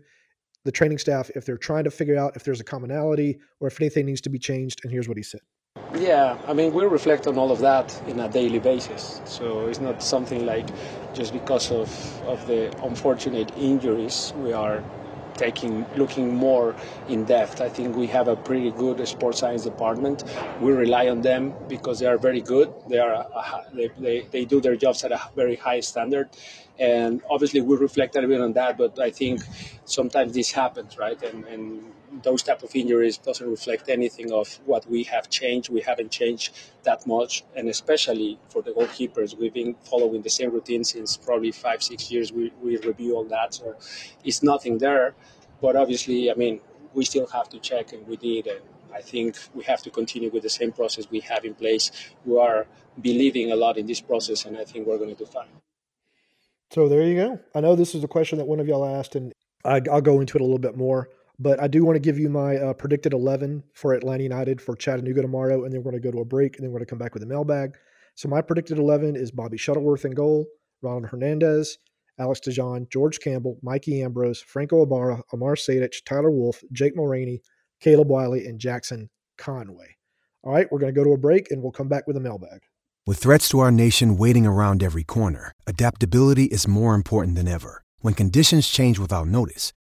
the 0.65 0.71
training 0.71 0.97
staff, 0.97 1.29
if 1.35 1.45
they're 1.45 1.57
trying 1.57 1.83
to 1.83 1.91
figure 1.91 2.17
out 2.17 2.35
if 2.35 2.43
there's 2.43 2.59
a 2.59 2.63
commonality 2.63 3.39
or 3.59 3.67
if 3.67 3.79
anything 3.79 4.05
needs 4.05 4.21
to 4.21 4.29
be 4.29 4.39
changed. 4.39 4.81
And 4.83 4.91
here's 4.91 5.07
what 5.07 5.17
he 5.17 5.23
said. 5.23 5.41
Yeah, 5.95 6.37
I 6.45 6.53
mean, 6.53 6.73
we 6.73 6.83
reflect 6.85 7.27
on 7.27 7.37
all 7.37 7.51
of 7.51 7.59
that 7.59 8.01
in 8.05 8.19
a 8.19 8.27
daily 8.27 8.59
basis. 8.59 9.21
So 9.25 9.67
it's 9.67 9.79
not 9.79 10.01
something 10.01 10.45
like 10.45 10.71
just 11.13 11.31
because 11.31 11.71
of, 11.71 12.21
of 12.25 12.45
the 12.45 12.73
unfortunate 12.83 13.51
injuries 13.55 14.33
we 14.35 14.51
are 14.51 14.83
taking 15.37 15.85
looking 15.95 16.33
more 16.33 16.75
in 17.07 17.23
depth. 17.23 17.61
I 17.61 17.69
think 17.69 17.95
we 17.95 18.07
have 18.07 18.27
a 18.27 18.35
pretty 18.35 18.71
good 18.71 19.07
sports 19.07 19.39
science 19.39 19.63
department. 19.63 20.23
We 20.59 20.71
rely 20.73 21.07
on 21.09 21.21
them 21.21 21.55
because 21.67 21.99
they 21.99 22.07
are 22.07 22.17
very 22.17 22.41
good. 22.41 22.73
They 22.87 22.97
are 22.99 23.11
a, 23.13 23.65
they, 23.73 23.89
they, 23.97 24.27
they 24.31 24.45
do 24.45 24.59
their 24.59 24.75
jobs 24.75 25.03
at 25.03 25.11
a 25.11 25.21
very 25.35 25.55
high 25.55 25.79
standard, 25.81 26.29
and 26.79 27.21
obviously 27.29 27.61
we 27.61 27.77
reflect 27.77 28.15
a 28.15 28.19
little 28.21 28.35
bit 28.35 28.41
on 28.41 28.53
that. 28.53 28.77
But 28.77 28.99
I 28.99 29.11
think 29.11 29.41
sometimes 29.85 30.33
this 30.33 30.51
happens, 30.51 30.97
right? 30.97 31.21
And 31.21 31.45
and 31.45 31.93
those 32.23 32.43
type 32.43 32.63
of 32.63 32.75
injuries 32.75 33.17
doesn't 33.17 33.49
reflect 33.49 33.89
anything 33.89 34.31
of 34.31 34.59
what 34.65 34.89
we 34.89 35.03
have 35.03 35.29
changed. 35.29 35.69
We 35.69 35.81
haven't 35.81 36.11
changed 36.11 36.55
that 36.83 37.05
much, 37.07 37.43
and 37.55 37.69
especially 37.69 38.39
for 38.49 38.61
the 38.61 38.71
goalkeepers, 38.71 39.37
we've 39.37 39.53
been 39.53 39.75
following 39.83 40.21
the 40.21 40.29
same 40.29 40.51
routine 40.51 40.83
since 40.83 41.17
probably 41.17 41.51
five, 41.51 41.83
six 41.83 42.11
years. 42.11 42.31
We, 42.31 42.51
we 42.61 42.77
review 42.77 43.15
all 43.15 43.25
that, 43.25 43.53
so 43.53 43.75
it's 44.23 44.43
nothing 44.43 44.77
there. 44.77 45.15
But 45.61 45.75
obviously, 45.75 46.31
I 46.31 46.35
mean, 46.35 46.61
we 46.93 47.05
still 47.05 47.27
have 47.27 47.49
to 47.49 47.59
check, 47.59 47.93
and 47.93 48.07
we 48.07 48.17
did. 48.17 48.47
And 48.47 48.61
I 48.93 49.01
think 49.01 49.37
we 49.53 49.63
have 49.63 49.81
to 49.83 49.89
continue 49.89 50.29
with 50.29 50.43
the 50.43 50.49
same 50.49 50.71
process 50.71 51.09
we 51.09 51.19
have 51.21 51.45
in 51.45 51.53
place. 51.53 51.91
We 52.25 52.39
are 52.39 52.67
believing 53.01 53.51
a 53.51 53.55
lot 53.55 53.77
in 53.77 53.85
this 53.85 54.01
process, 54.01 54.45
and 54.45 54.57
I 54.57 54.65
think 54.65 54.87
we're 54.87 54.97
going 54.97 55.15
to 55.15 55.15
do 55.15 55.25
fine. 55.25 55.47
So 56.71 56.89
there 56.89 57.03
you 57.03 57.15
go. 57.15 57.39
I 57.55 57.61
know 57.61 57.75
this 57.75 57.95
is 57.95 58.03
a 58.03 58.07
question 58.07 58.37
that 58.39 58.45
one 58.45 58.59
of 58.59 58.67
y'all 58.67 58.85
asked, 58.85 59.15
and 59.15 59.31
I, 59.63 59.81
I'll 59.91 60.01
go 60.01 60.19
into 60.19 60.37
it 60.37 60.41
a 60.41 60.43
little 60.43 60.59
bit 60.59 60.75
more. 60.75 61.09
But 61.39 61.61
I 61.61 61.67
do 61.67 61.85
want 61.85 61.95
to 61.95 61.99
give 61.99 62.17
you 62.17 62.29
my 62.29 62.57
uh, 62.57 62.73
predicted 62.73 63.13
11 63.13 63.63
for 63.73 63.93
Atlanta 63.93 64.23
United 64.23 64.59
for 64.59 64.75
Chattanooga 64.75 65.21
tomorrow, 65.21 65.63
and 65.63 65.73
then 65.73 65.83
we're 65.83 65.91
going 65.91 66.01
to 66.01 66.07
go 66.07 66.11
to 66.11 66.21
a 66.21 66.25
break, 66.25 66.57
and 66.57 66.63
then 66.63 66.71
we're 66.71 66.79
going 66.79 66.87
to 66.87 66.89
come 66.89 66.99
back 66.99 67.13
with 67.13 67.23
a 67.23 67.27
mailbag. 67.27 67.75
So 68.15 68.27
my 68.27 68.41
predicted 68.41 68.79
11 68.79 69.15
is 69.15 69.29
Bobby 69.29 69.57
Shuttleworth 69.57 70.05
in 70.05 70.11
goal, 70.11 70.47
Ronald 70.81 71.05
Hernandez, 71.05 71.77
Alex 72.19 72.39
DeJohn, 72.39 72.89
George 72.89 73.19
Campbell, 73.19 73.59
Mikey 73.61 74.01
Ambrose, 74.01 74.41
Franco 74.41 74.81
Ibarra, 74.81 75.21
Amar 75.31 75.53
Sejdic, 75.53 76.03
Tyler 76.05 76.31
Wolff, 76.31 76.63
Jake 76.71 76.95
Mulraney, 76.95 77.41
Caleb 77.79 78.09
Wiley, 78.09 78.47
and 78.47 78.59
Jackson 78.59 79.09
Conway. 79.37 79.97
All 80.43 80.53
right, 80.53 80.67
we're 80.71 80.79
going 80.79 80.93
to 80.93 80.99
go 80.99 81.03
to 81.03 81.13
a 81.13 81.17
break, 81.17 81.51
and 81.51 81.61
we'll 81.61 81.71
come 81.71 81.89
back 81.89 82.07
with 82.07 82.17
a 82.17 82.21
mailbag. 82.21 82.61
With 83.05 83.19
threats 83.19 83.47
to 83.49 83.59
our 83.59 83.71
nation 83.71 84.17
waiting 84.17 84.47
around 84.47 84.81
every 84.81 85.03
corner, 85.03 85.51
adaptability 85.67 86.45
is 86.45 86.67
more 86.67 86.95
important 86.95 87.35
than 87.35 87.47
ever. 87.47 87.83
When 87.99 88.13
conditions 88.13 88.67
change 88.67 88.97
without 88.97 89.27
notice, 89.27 89.73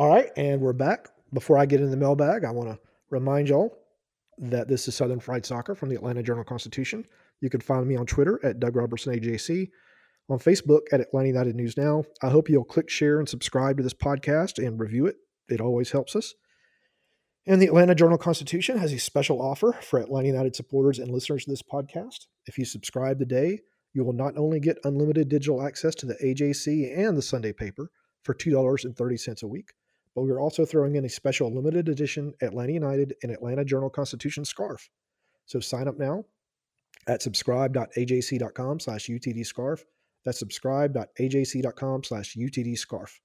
All 0.00 0.08
right, 0.08 0.30
and 0.34 0.62
we're 0.62 0.72
back. 0.72 1.10
Before 1.34 1.58
I 1.58 1.66
get 1.66 1.80
into 1.80 1.90
the 1.90 1.96
mailbag, 1.98 2.42
I 2.42 2.50
want 2.52 2.70
to 2.70 2.78
remind 3.10 3.50
y'all 3.50 3.76
that 4.38 4.66
this 4.66 4.88
is 4.88 4.94
Southern 4.94 5.20
Fried 5.20 5.44
Soccer 5.44 5.74
from 5.74 5.90
the 5.90 5.94
Atlanta 5.94 6.22
Journal 6.22 6.42
Constitution. 6.42 7.04
You 7.42 7.50
can 7.50 7.60
find 7.60 7.86
me 7.86 7.96
on 7.96 8.06
Twitter 8.06 8.40
at 8.42 8.60
Doug 8.60 8.76
Roberson 8.76 9.12
AJC, 9.12 9.68
on 10.30 10.38
Facebook 10.38 10.84
at 10.90 11.02
Atlanta 11.02 11.28
United 11.28 11.54
News 11.54 11.76
Now. 11.76 12.04
I 12.22 12.30
hope 12.30 12.48
you'll 12.48 12.64
click 12.64 12.88
share 12.88 13.18
and 13.18 13.28
subscribe 13.28 13.76
to 13.76 13.82
this 13.82 13.92
podcast 13.92 14.56
and 14.56 14.80
review 14.80 15.04
it. 15.04 15.16
It 15.50 15.60
always 15.60 15.90
helps 15.90 16.16
us. 16.16 16.32
And 17.46 17.60
the 17.60 17.66
Atlanta 17.66 17.94
Journal 17.94 18.16
Constitution 18.16 18.78
has 18.78 18.94
a 18.94 18.98
special 18.98 19.42
offer 19.42 19.76
for 19.82 19.98
Atlanta 19.98 20.28
United 20.28 20.56
supporters 20.56 20.98
and 20.98 21.10
listeners 21.10 21.46
of 21.46 21.50
this 21.52 21.62
podcast. 21.62 22.24
If 22.46 22.56
you 22.56 22.64
subscribe 22.64 23.18
today, 23.18 23.58
you 23.92 24.02
will 24.02 24.14
not 24.14 24.38
only 24.38 24.60
get 24.60 24.78
unlimited 24.84 25.28
digital 25.28 25.60
access 25.62 25.94
to 25.96 26.06
the 26.06 26.16
AJC 26.24 26.98
and 26.98 27.18
the 27.18 27.22
Sunday 27.22 27.52
paper 27.52 27.90
for 28.22 28.32
$2.30 28.32 29.42
a 29.42 29.46
week, 29.46 29.74
but 30.14 30.22
we 30.22 30.30
are 30.30 30.40
also 30.40 30.64
throwing 30.64 30.96
in 30.96 31.04
a 31.04 31.08
special 31.08 31.54
limited 31.54 31.88
edition 31.88 32.32
Atlanta 32.42 32.72
United 32.72 33.14
and 33.22 33.32
Atlanta 33.32 33.64
Journal 33.64 33.90
Constitution 33.90 34.44
scarf. 34.44 34.88
So 35.46 35.60
sign 35.60 35.88
up 35.88 35.98
now 35.98 36.24
at 37.06 37.22
subscribe.ajc.com 37.22 38.80
slash 38.80 39.06
UTD 39.06 39.46
scarf. 39.46 39.84
That's 40.24 40.38
subscribe.ajc.com 40.38 42.04
slash 42.04 42.36
UTD 42.36 42.78
scarf. 42.78 43.20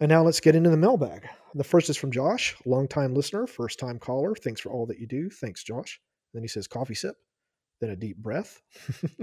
And 0.00 0.08
now 0.08 0.22
let's 0.22 0.40
get 0.40 0.56
into 0.56 0.70
the 0.70 0.76
mailbag. 0.76 1.28
The 1.54 1.64
first 1.64 1.88
is 1.88 1.96
from 1.96 2.10
Josh, 2.10 2.56
longtime 2.66 3.14
listener, 3.14 3.46
first 3.46 3.78
time 3.78 3.98
caller. 3.98 4.34
Thanks 4.34 4.60
for 4.60 4.70
all 4.70 4.86
that 4.86 4.98
you 4.98 5.06
do. 5.06 5.30
Thanks, 5.30 5.62
Josh. 5.62 6.00
Then 6.34 6.42
he 6.42 6.48
says 6.48 6.66
coffee 6.66 6.94
sip, 6.94 7.14
then 7.80 7.90
a 7.90 7.96
deep 7.96 8.16
breath. 8.16 8.60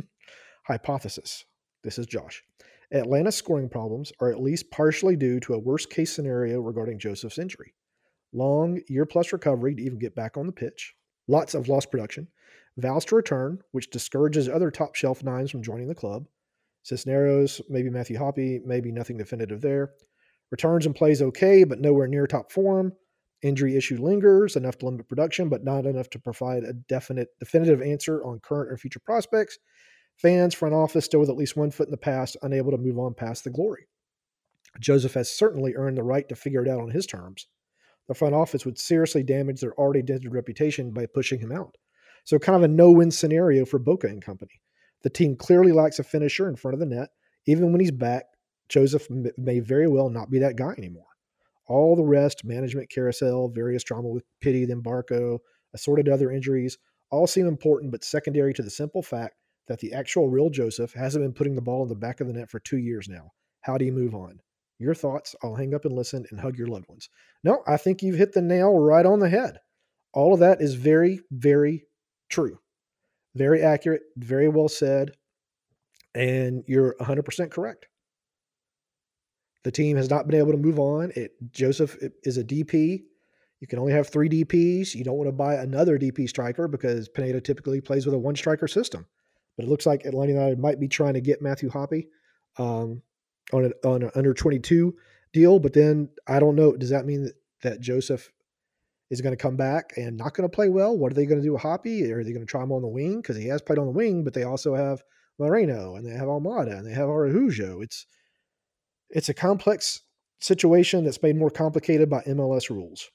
Hypothesis. 0.68 1.44
This 1.84 1.98
is 1.98 2.06
Josh. 2.06 2.44
Atlanta's 2.92 3.36
scoring 3.36 3.70
problems 3.70 4.12
are 4.20 4.32
at 4.32 4.42
least 4.42 4.72
partially 4.72 5.16
due 5.16 5.40
to 5.42 5.54
a 5.54 5.60
worst 5.60 5.90
case 5.90 6.14
scenario 6.14 6.60
regarding 6.60 6.98
Josef's 6.98 7.38
injury. 7.38 7.74
Long 8.34 8.82
year 8.88 9.06
plus 9.06 9.32
recovery 9.32 9.76
to 9.76 9.82
even 9.82 10.00
get 10.00 10.16
back 10.16 10.38
on 10.38 10.48
the 10.48 10.52
pitch, 10.52 10.96
lots 11.28 11.54
of 11.54 11.68
lost 11.68 11.92
production, 11.92 12.28
vows 12.78 13.06
to 13.06 13.16
return, 13.16 13.60
which 13.72 13.90
discourages 13.90 14.50
other 14.50 14.72
top 14.72 14.96
shelf 14.96 15.24
nines 15.24 15.52
from 15.52 15.64
joining 15.64 15.88
the 15.88 15.96
club. 15.96 16.26
Cisneros, 16.84 17.62
maybe 17.70 17.90
Matthew 17.90 18.18
Hoppe, 18.18 18.66
maybe 18.66 18.92
nothing 18.92 19.18
definitive 19.18 19.62
there. 19.62 19.92
Returns 20.52 20.86
and 20.86 20.96
plays 20.96 21.22
okay, 21.22 21.64
but 21.64 21.80
nowhere 21.80 22.08
near 22.08 22.26
top 22.26 22.52
form. 22.52 22.94
Injury 23.42 23.78
issue 23.78 24.02
lingers, 24.02 24.56
enough 24.56 24.78
to 24.80 24.86
limit 24.86 25.08
production, 25.08 25.48
but 25.48 25.64
not 25.64 25.86
enough 25.86 26.10
to 26.10 26.20
provide 26.20 26.64
a 26.64 26.74
definite, 26.74 27.30
definitive 27.40 27.82
answer 27.82 28.24
on 28.24 28.40
current 28.40 28.72
or 28.72 28.78
future 28.78 29.00
prospects. 29.00 29.60
Fans, 30.20 30.54
front 30.54 30.76
office 30.76 31.06
still 31.06 31.22
with 31.22 31.30
at 31.30 31.38
least 31.38 31.56
one 31.56 31.72
foot 31.72 31.88
in 31.88 31.92
the 31.92 31.98
past, 31.98 32.36
unable 32.42 32.72
to 32.72 32.78
move 32.78 33.00
on 33.00 33.14
past 33.14 33.46
the 33.46 33.50
glory. 33.50 33.88
Josef 34.78 35.14
has 35.14 35.32
certainly 35.32 35.76
earned 35.76 35.98
the 35.98 36.04
right 36.04 36.28
to 36.28 36.36
figure 36.36 36.62
it 36.62 36.68
out 36.68 36.82
on 36.82 36.92
his 36.92 37.06
terms. 37.06 37.48
The 38.10 38.14
front 38.14 38.36
office 38.36 38.66
would 38.66 38.78
seriously 38.78 39.24
damage 39.24 39.62
their 39.62 39.74
already 39.76 40.02
dented 40.02 40.34
reputation 40.34 40.92
by 40.92 41.06
pushing 41.06 41.40
him 41.40 41.54
out. 41.54 41.76
So, 42.26 42.38
kind 42.38 42.58
of 42.58 42.64
a 42.64 42.68
no 42.68 42.92
win 42.92 43.12
scenario 43.12 43.64
for 43.64 43.80
Boca 43.80 44.08
and 44.08 44.22
company. 44.22 44.62
The 45.04 45.10
team 45.10 45.38
clearly 45.38 45.72
lacks 45.72 46.00
a 46.00 46.04
finisher 46.04 46.50
in 46.50 46.58
front 46.58 46.74
of 46.74 46.82
the 46.82 46.86
net. 46.86 47.12
Even 47.46 47.72
when 47.72 47.80
he's 47.80 47.92
back, 47.92 48.26
Josef 48.68 49.08
may 49.38 49.60
very 49.60 49.88
well 49.88 50.10
not 50.10 50.30
be 50.30 50.40
that 50.40 50.58
guy 50.58 50.74
anymore. 50.78 51.06
All 51.66 51.96
the 51.96 52.04
rest, 52.04 52.44
management 52.44 52.90
carousel, 52.90 53.48
various 53.48 53.86
drama 53.86 54.10
with 54.10 54.26
Pity, 54.42 54.66
then 54.66 54.82
Barco, 54.82 55.40
assorted 55.74 56.10
other 56.10 56.30
injuries, 56.30 56.78
all 57.10 57.26
seem 57.26 57.48
important 57.48 57.92
but 57.92 58.04
secondary 58.04 58.54
to 58.54 58.62
the 58.62 58.70
simple 58.70 59.02
fact 59.02 59.36
that 59.70 59.80
the 59.80 59.94
actual 59.94 60.28
real 60.28 60.50
Josef 60.50 60.92
hasn't 60.94 61.24
been 61.24 61.32
putting 61.32 61.56
the 61.56 61.62
ball 61.62 61.84
in 61.84 61.90
the 61.90 61.96
back 61.96 62.20
of 62.20 62.28
the 62.28 62.34
net 62.34 62.50
for 62.50 62.60
two 62.60 62.80
years 62.80 63.08
now. 63.08 63.32
How 63.62 63.78
do 63.78 63.86
you 63.86 63.94
move 63.94 64.16
on? 64.16 64.40
Your 64.80 64.96
thoughts. 64.96 65.36
I'll 65.44 65.56
hang 65.56 65.76
up 65.76 65.86
and 65.86 65.94
listen 65.94 66.26
and 66.32 66.40
hug 66.40 66.58
your 66.58 66.68
loved 66.68 66.90
ones. 66.90 67.08
No, 67.44 67.62
I 67.68 67.78
think 67.78 68.02
you've 68.02 68.18
hit 68.18 68.34
the 68.34 68.42
nail 68.42 68.78
right 68.78 69.06
on 69.06 69.20
the 69.20 69.30
head. 69.30 69.60
All 70.12 70.34
of 70.34 70.40
that 70.40 70.60
is 70.60 70.74
very, 70.74 71.22
very 71.32 71.86
true. 72.30 72.58
Very 73.36 73.62
accurate, 73.62 74.02
very 74.18 74.50
well 74.50 74.70
said. 74.70 75.12
And 76.16 76.64
you're 76.68 76.96
100% 77.00 77.52
correct. 77.52 77.88
The 79.64 79.72
team 79.72 79.98
has 79.98 80.10
not 80.10 80.26
been 80.26 80.40
able 80.40 80.54
to 80.54 80.58
move 80.58 80.80
on. 80.80 81.12
It 81.16 81.34
Josef 81.52 81.96
is 82.24 82.38
a 82.38 82.44
DP. 82.44 83.04
You 83.60 83.68
can 83.68 83.78
only 83.78 83.92
have 83.92 84.08
three 84.08 84.30
DPs. 84.30 84.96
You 84.96 85.04
don't 85.04 85.18
want 85.18 85.28
to 85.28 85.34
buy 85.34 85.56
another 85.56 86.00
DP 86.00 86.28
striker 86.28 86.68
because 86.68 87.10
Pineda 87.10 87.42
typically 87.42 87.82
plays 87.82 88.06
with 88.06 88.16
a 88.16 88.20
one 88.20 88.36
striker 88.36 88.68
system. 88.68 89.06
But 89.60 89.66
it 89.66 89.72
looks 89.72 89.86
like 89.86 90.06
Atlanta 90.06 90.32
United 90.32 90.58
might 90.58 90.80
be 90.80 90.88
trying 90.88 91.16
to 91.16 91.20
get 91.20 91.42
Matthew 91.42 91.70
Hoppe 91.70 92.08
um, 92.58 93.02
on 93.52 93.66
an 93.66 93.74
on 93.84 94.04
an 94.04 94.12
under 94.16 94.34
22 94.34 94.96
deal. 95.34 95.60
But 95.60 95.74
then 95.74 96.08
I 96.26 96.40
don't 96.40 96.56
know. 96.56 96.78
Does 96.78 96.92
that 96.92 97.06
mean 97.06 97.26
that, 97.26 97.34
that 97.64 97.82
Josef 97.82 98.32
is 99.10 99.20
going 99.20 99.36
to 99.36 99.42
come 99.42 99.58
back 99.58 99.92
and 99.98 100.16
not 100.16 100.34
going 100.34 100.50
to 100.50 100.56
play 100.56 100.70
well? 100.70 100.98
What 100.98 101.12
are 101.12 101.16
they 101.16 101.26
going 101.26 101.42
to 101.42 101.46
do 101.46 101.52
with 101.52 101.62
Hoppe? 101.62 102.10
Are 102.10 102.24
they 102.24 102.32
going 102.32 102.46
to 102.46 102.50
try 102.50 102.64
him 102.64 102.72
on 102.72 102.82
the 102.82 102.88
wing? 102.88 103.18
Because 103.18 103.36
he 103.36 103.48
has 103.48 103.62
played 103.62 103.80
on 103.80 103.88
the 103.88 103.92
wing, 103.92 104.24
but 104.24 104.34
they 104.34 104.44
also 104.44 104.76
have 104.76 105.04
Moreno 105.38 105.96
and 105.96 106.06
they 106.06 106.14
have 106.14 106.30
Almada 106.30 106.78
and 106.78 106.88
they 106.88 106.94
have 106.94 107.10
Araujo. 107.10 107.82
It's 107.82 108.06
it's 109.10 109.28
a 109.28 109.34
complex 109.34 110.00
situation 110.40 111.04
that's 111.04 111.22
made 111.22 111.36
more 111.36 111.50
complicated 111.50 112.10
by 112.10 112.22
MLS 112.22 112.70
rules. 112.70 113.10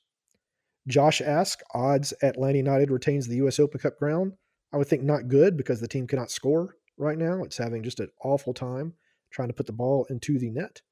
Josh 0.88 1.22
asks, 1.22 1.62
odds 1.72 2.12
Atlanta 2.22 2.58
United 2.58 2.90
retains 2.90 3.28
the 3.28 3.36
U.S. 3.36 3.58
Open 3.58 3.80
Cup 3.80 3.96
crown? 3.96 4.36
I 4.74 4.76
would 4.76 4.88
think 4.88 5.04
not 5.04 5.28
good 5.28 5.56
because 5.56 5.80
the 5.80 5.86
team 5.86 6.08
cannot 6.08 6.32
score 6.32 6.74
right 6.98 7.16
now. 7.16 7.44
It's 7.44 7.58
having 7.58 7.84
just 7.84 8.00
an 8.00 8.08
awful 8.24 8.52
time 8.52 8.94
trying 9.30 9.46
to 9.46 9.54
put 9.54 9.66
the 9.66 9.72
ball 9.72 10.04
into 10.10 10.36
the 10.36 10.50
net. 10.50 10.82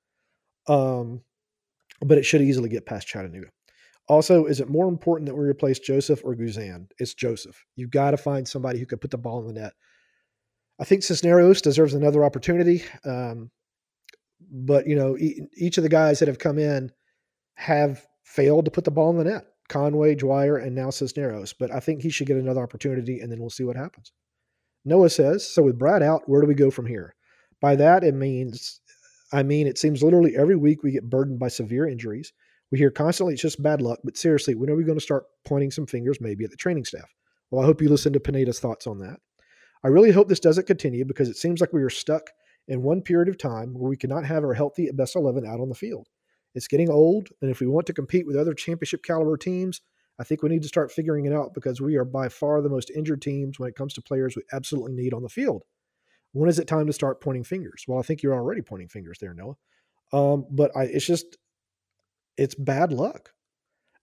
Um, 0.68 1.22
but 2.00 2.16
it 2.16 2.22
should 2.22 2.42
easily 2.42 2.68
get 2.68 2.86
past 2.86 3.08
Chattanooga. 3.08 3.48
Also, 4.06 4.46
is 4.46 4.60
it 4.60 4.68
more 4.68 4.88
important 4.88 5.28
that 5.28 5.34
we 5.34 5.44
replace 5.44 5.80
Josef 5.80 6.24
or 6.24 6.36
Guzan? 6.36 6.86
It's 6.98 7.14
Josef. 7.14 7.64
You've 7.74 7.90
got 7.90 8.12
to 8.12 8.16
find 8.16 8.46
somebody 8.46 8.78
who 8.78 8.86
can 8.86 8.98
put 8.98 9.10
the 9.10 9.18
ball 9.18 9.40
in 9.40 9.52
the 9.52 9.60
net. 9.60 9.72
I 10.78 10.84
think 10.84 11.02
Cisneros 11.02 11.60
deserves 11.60 11.94
another 11.94 12.24
opportunity. 12.24 12.84
Um, 13.04 13.50
but, 14.48 14.86
you 14.86 14.94
know, 14.94 15.18
e- 15.18 15.48
each 15.56 15.76
of 15.76 15.82
the 15.82 15.88
guys 15.88 16.20
that 16.20 16.28
have 16.28 16.38
come 16.38 16.58
in 16.58 16.92
have 17.54 18.06
failed 18.22 18.66
to 18.66 18.70
put 18.70 18.84
the 18.84 18.90
ball 18.92 19.10
in 19.10 19.18
the 19.18 19.24
net. 19.24 19.46
Conway, 19.72 20.14
Dwyer, 20.14 20.58
and 20.58 20.74
now 20.74 20.90
Cisneros. 20.90 21.54
But 21.54 21.72
I 21.72 21.80
think 21.80 22.02
he 22.02 22.10
should 22.10 22.26
get 22.26 22.36
another 22.36 22.62
opportunity, 22.62 23.20
and 23.20 23.32
then 23.32 23.40
we'll 23.40 23.48
see 23.48 23.64
what 23.64 23.76
happens. 23.76 24.12
Noah 24.84 25.08
says, 25.08 25.48
so 25.48 25.62
with 25.62 25.78
Brad 25.78 26.02
out, 26.02 26.28
where 26.28 26.42
do 26.42 26.46
we 26.46 26.54
go 26.54 26.70
from 26.70 26.86
here? 26.86 27.14
By 27.60 27.76
that, 27.76 28.04
it 28.04 28.14
means, 28.14 28.80
I 29.32 29.42
mean, 29.42 29.66
it 29.66 29.78
seems 29.78 30.02
literally 30.02 30.36
every 30.36 30.56
week 30.56 30.82
we 30.82 30.92
get 30.92 31.08
burdened 31.08 31.38
by 31.38 31.48
severe 31.48 31.88
injuries. 31.88 32.34
We 32.70 32.78
hear 32.78 32.90
constantly 32.90 33.32
it's 33.32 33.42
just 33.42 33.62
bad 33.62 33.80
luck, 33.80 34.00
but 34.04 34.18
seriously, 34.18 34.54
when 34.54 34.68
are 34.68 34.76
we 34.76 34.84
going 34.84 34.98
to 34.98 35.04
start 35.04 35.24
pointing 35.46 35.70
some 35.70 35.86
fingers 35.86 36.20
maybe 36.20 36.44
at 36.44 36.50
the 36.50 36.56
training 36.56 36.84
staff? 36.84 37.08
Well, 37.50 37.62
I 37.62 37.66
hope 37.66 37.80
you 37.80 37.88
listen 37.88 38.12
to 38.12 38.20
Pineda's 38.20 38.60
thoughts 38.60 38.86
on 38.86 38.98
that. 38.98 39.20
I 39.82 39.88
really 39.88 40.10
hope 40.10 40.28
this 40.28 40.40
doesn't 40.40 40.66
continue 40.66 41.04
because 41.06 41.28
it 41.28 41.36
seems 41.36 41.60
like 41.60 41.72
we 41.72 41.82
are 41.82 41.90
stuck 41.90 42.28
in 42.68 42.82
one 42.82 43.00
period 43.00 43.28
of 43.28 43.38
time 43.38 43.72
where 43.72 43.88
we 43.88 43.96
cannot 43.96 44.26
have 44.26 44.44
our 44.44 44.54
healthy 44.54 44.90
best 44.92 45.16
11 45.16 45.46
out 45.46 45.60
on 45.60 45.68
the 45.70 45.74
field. 45.74 46.08
It's 46.54 46.68
getting 46.68 46.90
old, 46.90 47.28
and 47.40 47.50
if 47.50 47.60
we 47.60 47.66
want 47.66 47.86
to 47.86 47.94
compete 47.94 48.26
with 48.26 48.36
other 48.36 48.54
championship 48.54 49.02
caliber 49.02 49.36
teams, 49.36 49.80
I 50.18 50.24
think 50.24 50.42
we 50.42 50.50
need 50.50 50.62
to 50.62 50.68
start 50.68 50.92
figuring 50.92 51.24
it 51.24 51.32
out 51.32 51.54
because 51.54 51.80
we 51.80 51.96
are 51.96 52.04
by 52.04 52.28
far 52.28 52.60
the 52.60 52.68
most 52.68 52.90
injured 52.90 53.22
teams 53.22 53.58
when 53.58 53.68
it 53.68 53.74
comes 53.74 53.94
to 53.94 54.02
players 54.02 54.36
we 54.36 54.42
absolutely 54.52 54.92
need 54.92 55.14
on 55.14 55.22
the 55.22 55.28
field. 55.28 55.64
When 56.32 56.48
is 56.48 56.58
it 56.58 56.66
time 56.66 56.86
to 56.86 56.92
start 56.92 57.20
pointing 57.20 57.44
fingers? 57.44 57.84
Well, 57.88 57.98
I 57.98 58.02
think 58.02 58.22
you're 58.22 58.34
already 58.34 58.62
pointing 58.62 58.88
fingers 58.88 59.18
there, 59.20 59.34
Noah. 59.34 59.56
Um, 60.12 60.46
but 60.50 60.70
I, 60.76 60.84
it's 60.84 61.06
just, 61.06 61.38
it's 62.36 62.54
bad 62.54 62.92
luck. 62.92 63.30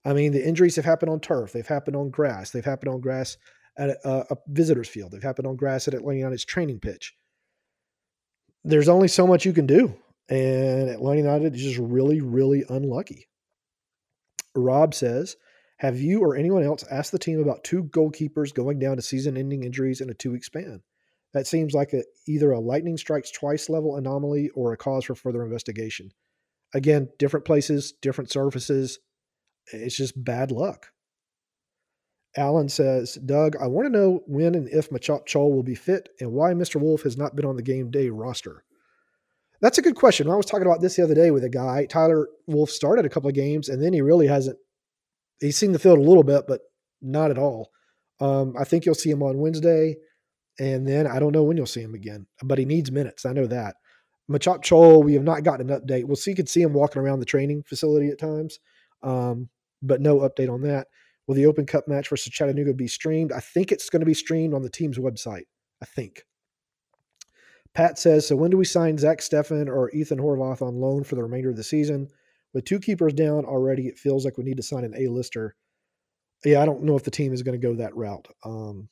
I 0.04 0.12
mean, 0.12 0.32
the 0.32 0.46
injuries 0.46 0.76
have 0.76 0.84
happened 0.84 1.10
on 1.10 1.20
turf, 1.20 1.52
they've 1.52 1.66
happened 1.66 1.96
on 1.96 2.10
grass, 2.10 2.50
they've 2.50 2.64
happened 2.64 2.92
on 2.92 3.00
grass 3.00 3.36
at 3.76 3.90
a, 3.90 4.32
a 4.32 4.36
visitor's 4.48 4.88
field, 4.88 5.12
they've 5.12 5.22
happened 5.22 5.46
on 5.46 5.56
grass 5.56 5.86
at 5.88 5.94
Atlanta 5.94 6.20
United's 6.20 6.44
training 6.44 6.80
pitch. 6.80 7.14
There's 8.64 8.88
only 8.88 9.08
so 9.08 9.26
much 9.26 9.44
you 9.46 9.52
can 9.52 9.66
do. 9.66 9.94
And 10.30 10.88
Atlanta 10.88 11.18
United 11.18 11.56
is 11.56 11.62
just 11.62 11.78
really, 11.78 12.20
really 12.20 12.64
unlucky. 12.68 13.28
Rob 14.54 14.94
says, 14.94 15.36
Have 15.78 16.00
you 16.00 16.20
or 16.20 16.36
anyone 16.36 16.62
else 16.62 16.84
asked 16.90 17.10
the 17.10 17.18
team 17.18 17.40
about 17.40 17.64
two 17.64 17.84
goalkeepers 17.84 18.54
going 18.54 18.78
down 18.78 18.96
to 18.96 19.02
season 19.02 19.36
ending 19.36 19.64
injuries 19.64 20.00
in 20.00 20.08
a 20.08 20.14
two 20.14 20.30
week 20.30 20.44
span? 20.44 20.82
That 21.32 21.46
seems 21.46 21.74
like 21.74 21.92
a, 21.92 22.04
either 22.28 22.52
a 22.52 22.60
lightning 22.60 22.96
strikes 22.96 23.30
twice 23.30 23.68
level 23.68 23.96
anomaly 23.96 24.50
or 24.50 24.72
a 24.72 24.76
cause 24.76 25.04
for 25.04 25.14
further 25.14 25.44
investigation. 25.44 26.12
Again, 26.74 27.08
different 27.18 27.44
places, 27.46 27.92
different 28.00 28.30
surfaces. 28.30 29.00
It's 29.72 29.96
just 29.96 30.22
bad 30.22 30.52
luck. 30.52 30.92
Alan 32.36 32.68
says, 32.68 33.14
Doug, 33.14 33.56
I 33.60 33.66
want 33.66 33.86
to 33.86 33.98
know 33.98 34.22
when 34.26 34.54
and 34.54 34.68
if 34.68 34.90
Machop 34.90 35.26
Chol 35.26 35.50
will 35.50 35.64
be 35.64 35.74
fit 35.74 36.10
and 36.20 36.32
why 36.32 36.52
Mr. 36.52 36.80
Wolff 36.80 37.02
has 37.02 37.16
not 37.16 37.34
been 37.34 37.44
on 37.44 37.56
the 37.56 37.62
game 37.62 37.90
day 37.90 38.08
roster. 38.08 38.64
That's 39.60 39.78
a 39.78 39.82
good 39.82 39.96
question. 39.96 40.30
I 40.30 40.36
was 40.36 40.46
talking 40.46 40.66
about 40.66 40.80
this 40.80 40.96
the 40.96 41.04
other 41.04 41.14
day 41.14 41.30
with 41.30 41.44
a 41.44 41.50
guy. 41.50 41.86
Tyler 41.86 42.28
Wolff 42.46 42.70
started 42.70 43.04
a 43.04 43.10
couple 43.10 43.28
of 43.28 43.34
games 43.34 43.68
and 43.68 43.82
then 43.82 43.92
he 43.92 44.00
really 44.00 44.26
hasn't. 44.26 44.58
He's 45.40 45.56
seen 45.56 45.72
the 45.72 45.78
field 45.78 45.98
a 45.98 46.02
little 46.02 46.22
bit, 46.22 46.44
but 46.46 46.60
not 47.02 47.30
at 47.30 47.38
all. 47.38 47.70
Um, 48.20 48.54
I 48.58 48.64
think 48.64 48.84
you'll 48.84 48.94
see 48.94 49.10
him 49.10 49.22
on 49.22 49.38
Wednesday, 49.38 49.96
and 50.58 50.86
then 50.86 51.06
I 51.06 51.18
don't 51.18 51.32
know 51.32 51.42
when 51.42 51.56
you'll 51.56 51.66
see 51.66 51.80
him 51.80 51.94
again. 51.94 52.26
But 52.42 52.58
he 52.58 52.66
needs 52.66 52.92
minutes. 52.92 53.24
I 53.24 53.32
know 53.32 53.46
that. 53.46 53.76
Machop 54.30 54.62
Chol, 54.62 55.02
we 55.02 55.14
have 55.14 55.24
not 55.24 55.42
gotten 55.42 55.70
an 55.70 55.80
update. 55.80 56.04
We'll 56.04 56.16
see. 56.16 56.32
You 56.32 56.36
could 56.36 56.48
see 56.48 56.62
him 56.62 56.74
walking 56.74 57.00
around 57.00 57.20
the 57.20 57.26
training 57.26 57.64
facility 57.66 58.08
at 58.08 58.18
times, 58.18 58.58
um, 59.02 59.48
but 59.82 60.00
no 60.00 60.18
update 60.18 60.52
on 60.52 60.60
that. 60.62 60.88
Will 61.26 61.34
the 61.34 61.46
Open 61.46 61.66
Cup 61.66 61.88
match 61.88 62.08
versus 62.08 62.32
Chattanooga 62.32 62.74
be 62.74 62.88
streamed? 62.88 63.32
I 63.32 63.40
think 63.40 63.72
it's 63.72 63.88
going 63.88 64.00
to 64.00 64.06
be 64.06 64.14
streamed 64.14 64.52
on 64.52 64.62
the 64.62 64.70
team's 64.70 64.98
website. 64.98 65.44
I 65.82 65.86
think. 65.86 66.24
Pat 67.74 67.98
says, 67.98 68.26
so 68.26 68.36
when 68.36 68.50
do 68.50 68.56
we 68.56 68.64
sign 68.64 68.98
Zach 68.98 69.18
Steffen 69.18 69.68
or 69.68 69.90
Ethan 69.90 70.18
Horvath 70.18 70.60
on 70.60 70.80
loan 70.80 71.04
for 71.04 71.14
the 71.14 71.22
remainder 71.22 71.50
of 71.50 71.56
the 71.56 71.64
season? 71.64 72.08
With 72.52 72.64
two 72.64 72.80
keepers 72.80 73.12
down 73.12 73.44
already, 73.44 73.86
it 73.86 73.98
feels 73.98 74.24
like 74.24 74.36
we 74.36 74.44
need 74.44 74.56
to 74.56 74.62
sign 74.62 74.84
an 74.84 74.94
A-lister. 74.96 75.54
Yeah, 76.44 76.62
I 76.62 76.66
don't 76.66 76.82
know 76.82 76.96
if 76.96 77.04
the 77.04 77.10
team 77.10 77.32
is 77.32 77.42
going 77.42 77.60
to 77.60 77.66
go 77.66 77.74
that 77.76 77.94
route. 77.94 78.26
Um, 78.44 78.88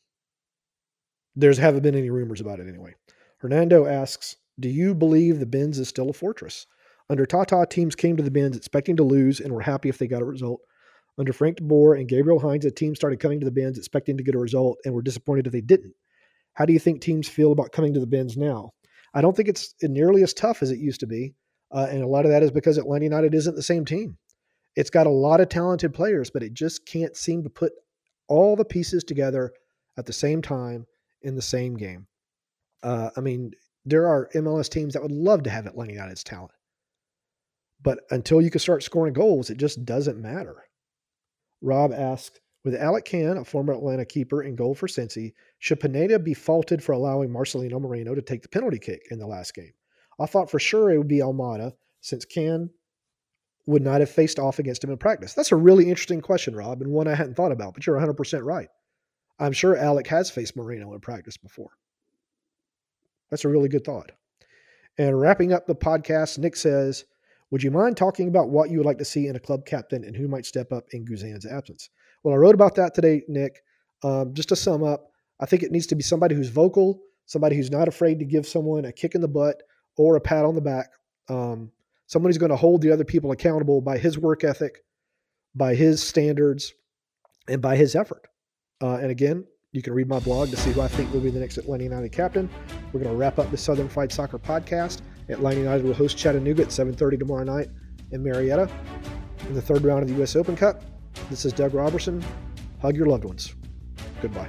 there's 1.35 1.59
haven't 1.59 1.83
been 1.83 1.97
any 1.97 2.11
rumors 2.11 2.41
about 2.41 2.61
it 2.61 2.69
anyway. 2.69 2.95
Hernando 3.39 3.87
asks, 3.87 4.37
do 4.61 4.69
you 4.69 4.95
believe 4.95 5.39
the 5.39 5.47
Benz 5.47 5.79
is 5.79 5.89
still 5.89 6.11
a 6.11 6.13
fortress? 6.13 6.67
Under 7.11 7.27
Tata, 7.27 7.67
teams 7.69 7.95
came 7.95 8.17
to 8.17 8.23
the 8.23 8.31
Benz 8.31 8.57
expecting 8.57 8.97
to 8.97 9.03
lose 9.03 9.41
and 9.41 9.53
were 9.53 9.61
happy 9.63 9.89
if 9.89 9.99
they 9.99 10.07
got 10.07 10.23
a 10.23 10.27
result. 10.27 10.61
Under 11.19 11.33
Frank 11.33 11.59
DeBoer 11.59 11.99
and 11.99 12.09
Gabriel 12.09 12.39
Heinze, 12.39 12.65
a 12.65 12.71
team 12.71 12.95
started 12.95 13.19
coming 13.19 13.41
to 13.41 13.45
the 13.45 13.51
Benz 13.51 13.79
expecting 13.79 14.17
to 14.19 14.23
get 14.23 14.35
a 14.35 14.39
result 14.39 14.79
and 14.85 14.95
were 14.95 15.03
disappointed 15.03 15.47
if 15.47 15.53
they 15.53 15.61
didn't. 15.61 15.95
How 16.59 16.65
do 16.65 16.73
you 16.73 16.81
think 16.81 17.01
teams 17.01 17.29
feel 17.29 17.53
about 17.53 17.71
coming 17.71 17.95
to 17.95 18.01
the 18.01 18.07
Benz 18.07 18.37
now? 18.37 18.73
I 19.15 19.21
don't 19.21 19.37
think 19.37 19.49
it's 19.49 19.77
nearly 19.81 20.25
as 20.25 20.35
tough 20.35 20.61
as 20.61 20.73
it 20.73 20.81
used 20.81 20.99
to 21.01 21.07
be. 21.07 21.35
Uh, 21.71 21.87
and 21.89 22.03
a 22.03 22.07
lot 22.09 22.25
of 22.25 22.33
that 22.33 22.43
is 22.43 22.51
because 22.51 22.79
Atlanta 22.79 23.05
United 23.05 23.33
isn't 23.33 23.55
the 23.55 23.63
same 23.63 23.85
team. 23.85 24.19
It's 24.75 24.91
got 24.91 25.07
a 25.07 25.11
lot 25.11 25.41
of 25.41 25.49
talented 25.49 25.95
players, 25.95 26.31
but 26.31 26.43
it 26.43 26.55
just 26.55 26.85
can't 26.85 27.17
seem 27.17 27.45
to 27.45 27.49
put 27.49 27.71
all 28.27 28.57
the 28.57 28.65
pieces 28.65 29.05
together 29.05 29.53
at 29.97 30.05
the 30.05 30.13
same 30.13 30.43
time 30.43 30.85
in 31.23 31.37
the 31.37 31.43
same 31.43 31.77
game. 31.77 32.09
Uh, 32.83 33.11
I 33.17 33.21
mean, 33.21 33.53
there 33.85 34.09
are 34.09 34.29
MLS 34.35 34.69
teams 34.69 34.95
that 34.95 35.03
would 35.03 35.13
love 35.13 35.45
to 35.45 35.51
have 35.51 35.67
Atlanta 35.67 35.93
United's 35.93 36.25
talent. 36.25 36.51
But 37.81 38.01
until 38.11 38.43
you 38.43 38.51
can 38.51 38.59
start 38.59 38.83
scoring 38.83 39.13
goals, 39.13 39.49
it 39.49 39.59
just 39.59 39.85
doesn't 39.85 40.21
matter. 40.21 40.65
Rob 41.63 41.93
asks, 41.93 42.41
with 42.65 42.75
Alec 42.75 43.05
Kann, 43.05 43.39
a 43.39 43.45
former 43.45 43.73
Atlanta 43.73 44.05
keeper, 44.05 44.43
in 44.43 44.57
goal 44.57 44.75
for 44.75 44.89
Cincy, 44.89 45.33
should 45.59 45.81
Pineda 45.81 46.19
be 46.19 46.35
faulted 46.35 46.83
for 46.83 46.93
allowing 46.93 47.31
Marcelino 47.31 47.81
Moreno 47.81 48.15
to 48.15 48.23
take 48.23 48.43
the 48.43 48.49
penalty 48.49 48.79
kick 48.79 49.03
in 49.11 49.19
the 49.19 49.27
last 49.27 49.55
game? 49.55 49.73
I 50.19 50.27
thought 50.27 50.51
for 50.51 50.59
sure 50.59 50.91
it 50.91 50.99
would 50.99 51.09
be 51.09 51.21
Almada, 51.21 51.73
since 52.01 52.25
Kann 52.25 52.71
would 53.67 53.83
not 53.83 54.01
have 54.01 54.11
faced 54.11 54.39
off 54.39 54.59
against 54.59 54.83
him 54.83 54.91
in 54.91 54.97
practice. 54.97 55.35
That's 55.35 55.53
a 55.53 55.57
really 55.57 55.89
interesting 55.89 56.21
question, 56.21 56.57
Rob, 56.57 56.81
and 56.81 56.91
one 56.91 57.07
I 57.07 57.15
hadn't 57.15 57.35
thought 57.35 57.53
about, 57.53 57.75
but 57.75 57.87
you're 57.87 58.01
100% 58.01 58.43
right. 58.43 58.69
I'm 59.39 59.53
sure 59.53 59.77
Alec 59.77 60.07
has 60.09 60.31
faced 60.31 60.57
Moreno 60.57 60.95
in 60.95 61.01
practice 61.01 61.37
before. 61.37 61.71
That's 63.31 63.45
a 63.45 63.49
really 63.49 63.69
good 63.69 63.85
thought. 63.85 64.13
And 64.97 65.21
wrapping 65.21 65.53
up 65.53 65.67
the 65.67 65.75
podcast, 65.75 66.39
Nick 66.39 66.57
says, 66.57 67.05
Would 67.51 67.63
you 67.63 67.71
mind 67.71 67.97
talking 67.97 68.27
about 68.29 68.49
what 68.49 68.71
you 68.71 68.79
would 68.79 68.87
like 68.87 68.99
to 68.99 69.05
see 69.05 69.27
in 69.29 69.37
a 69.37 69.41
club 69.41 69.65
captain 69.65 70.03
and 70.03 70.17
who 70.17 70.27
might 70.27 70.47
step 70.47 70.73
up 70.73 70.87
in 70.91 71.05
Guzan's 71.05 71.47
absence? 71.47 71.91
Well, 72.29 72.35
I 72.35 72.41
wrote 72.41 72.55
about 72.55 72.75
that 72.75 72.95
today, 72.95 73.23
Nick. 73.27 73.63
Um, 74.05 74.35
just 74.35 74.51
to 74.51 74.57
sum 74.57 74.85
up, 74.85 75.13
I 75.41 75.47
think 75.47 75.63
it 75.63 75.73
needs 75.73 75.87
to 75.87 75.95
be 75.95 76.03
somebody 76.03 76.35
who's 76.35 76.51
vocal, 76.51 77.01
somebody 77.25 77.57
who's 77.57 77.71
not 77.71 77.89
afraid 77.89 78.19
to 78.19 78.27
give 78.27 78.47
someone 78.47 78.85
a 78.85 78.93
kick 78.93 79.15
in 79.15 79.23
the 79.23 79.29
butt 79.29 79.63
or 79.97 80.15
a 80.15 80.21
pat 80.21 80.45
on 80.45 80.55
the 80.55 80.61
back. 80.61 80.91
Um, 81.31 81.73
who's 82.13 82.37
going 82.37 82.51
to 82.51 82.57
hold 82.57 82.83
the 82.83 82.93
other 82.93 83.05
people 83.05 83.33
accountable 83.33 83.81
by 83.81 83.97
his 83.97 84.19
work 84.19 84.45
ethic, 84.45 84.85
by 85.55 85.75
his 85.75 86.03
standards, 86.03 86.75
and 87.49 87.63
by 87.63 87.77
his 87.77 87.95
effort. 87.95 88.27
Uh, 88.83 88.97
and 88.97 89.11
again, 89.11 89.47
you 89.73 89.81
can 89.81 89.95
read 89.95 90.07
my 90.07 90.19
blog 90.19 90.51
to 90.51 90.57
see 90.59 90.73
who 90.73 90.83
I 90.83 90.89
think 90.89 91.11
will 91.15 91.21
be 91.21 91.31
the 91.31 91.41
next 91.41 91.57
Atlanta 91.57 91.85
United 91.85 92.13
captain. 92.13 92.51
We're 92.93 93.01
going 93.01 93.11
to 93.11 93.19
wrap 93.19 93.39
up 93.39 93.51
the 93.51 93.57
Southern 93.57 93.89
Fried 93.89 94.13
Soccer 94.13 94.39
podcast. 94.39 95.01
Atlanta 95.31 95.61
United 95.61 95.83
will 95.83 95.95
host 95.95 96.19
Chattanooga 96.19 96.65
at 96.65 96.69
7:30 96.69 97.21
tomorrow 97.21 97.45
night 97.45 97.69
in 98.11 98.23
Marietta 98.23 98.69
in 99.49 99.55
the 99.55 99.63
third 99.63 99.83
round 99.83 100.03
of 100.03 100.11
the 100.11 100.15
U.S. 100.17 100.37
Open 100.37 100.55
Cup. 100.55 100.83
This 101.31 101.45
is 101.45 101.53
Doug 101.53 101.75
Roberson. 101.75 102.25
Hug 102.81 102.97
your 102.97 103.07
loved 103.07 103.25
ones. 103.25 103.55
Goodbye. 104.23 104.49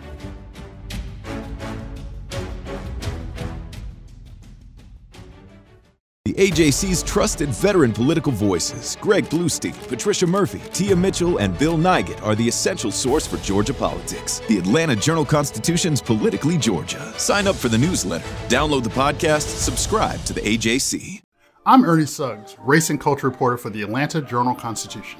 The 6.26 6.34
AJC's 6.36 7.02
trusted 7.02 7.50
veteran 7.50 7.91
political 7.91 8.32
voices, 8.32 8.98
Greg 9.02 9.26
Bluestein, 9.26 9.74
Patricia 9.88 10.28
Murphy, 10.28 10.62
Tia 10.74 10.95
Mitchell, 10.95 11.39
and 11.39 11.58
Bill 11.58 11.76
Nigut, 11.76 12.22
are 12.22 12.36
the 12.36 12.48
essential 12.48 12.91
source 12.91 13.26
for 13.26 13.38
Georgia 13.38 13.74
politics. 13.74 14.39
The 14.48 14.60
Atlanta 14.60 14.95
Journal 14.95 15.26
Constitution's 15.26 16.02
Politically 16.02 16.58
Georgia. 16.58 17.13
Sign 17.17 17.48
up 17.48 17.56
for 17.56 17.67
the 17.67 17.80
newsletter, 17.80 18.28
download 18.48 18.84
the 18.84 18.91
podcast, 18.91 19.58
subscribe 19.58 20.24
to 20.26 20.34
the 20.34 20.41
AJC. 20.41 21.19
I'm 21.65 21.84
Ernie 21.84 22.06
Suggs, 22.06 22.56
race 22.60 22.91
and 22.91 23.02
culture 23.02 23.28
reporter 23.28 23.58
for 23.58 23.72
the 23.72 23.82
Atlanta 23.82 24.22
Journal 24.22 24.54
Constitution. 24.54 25.19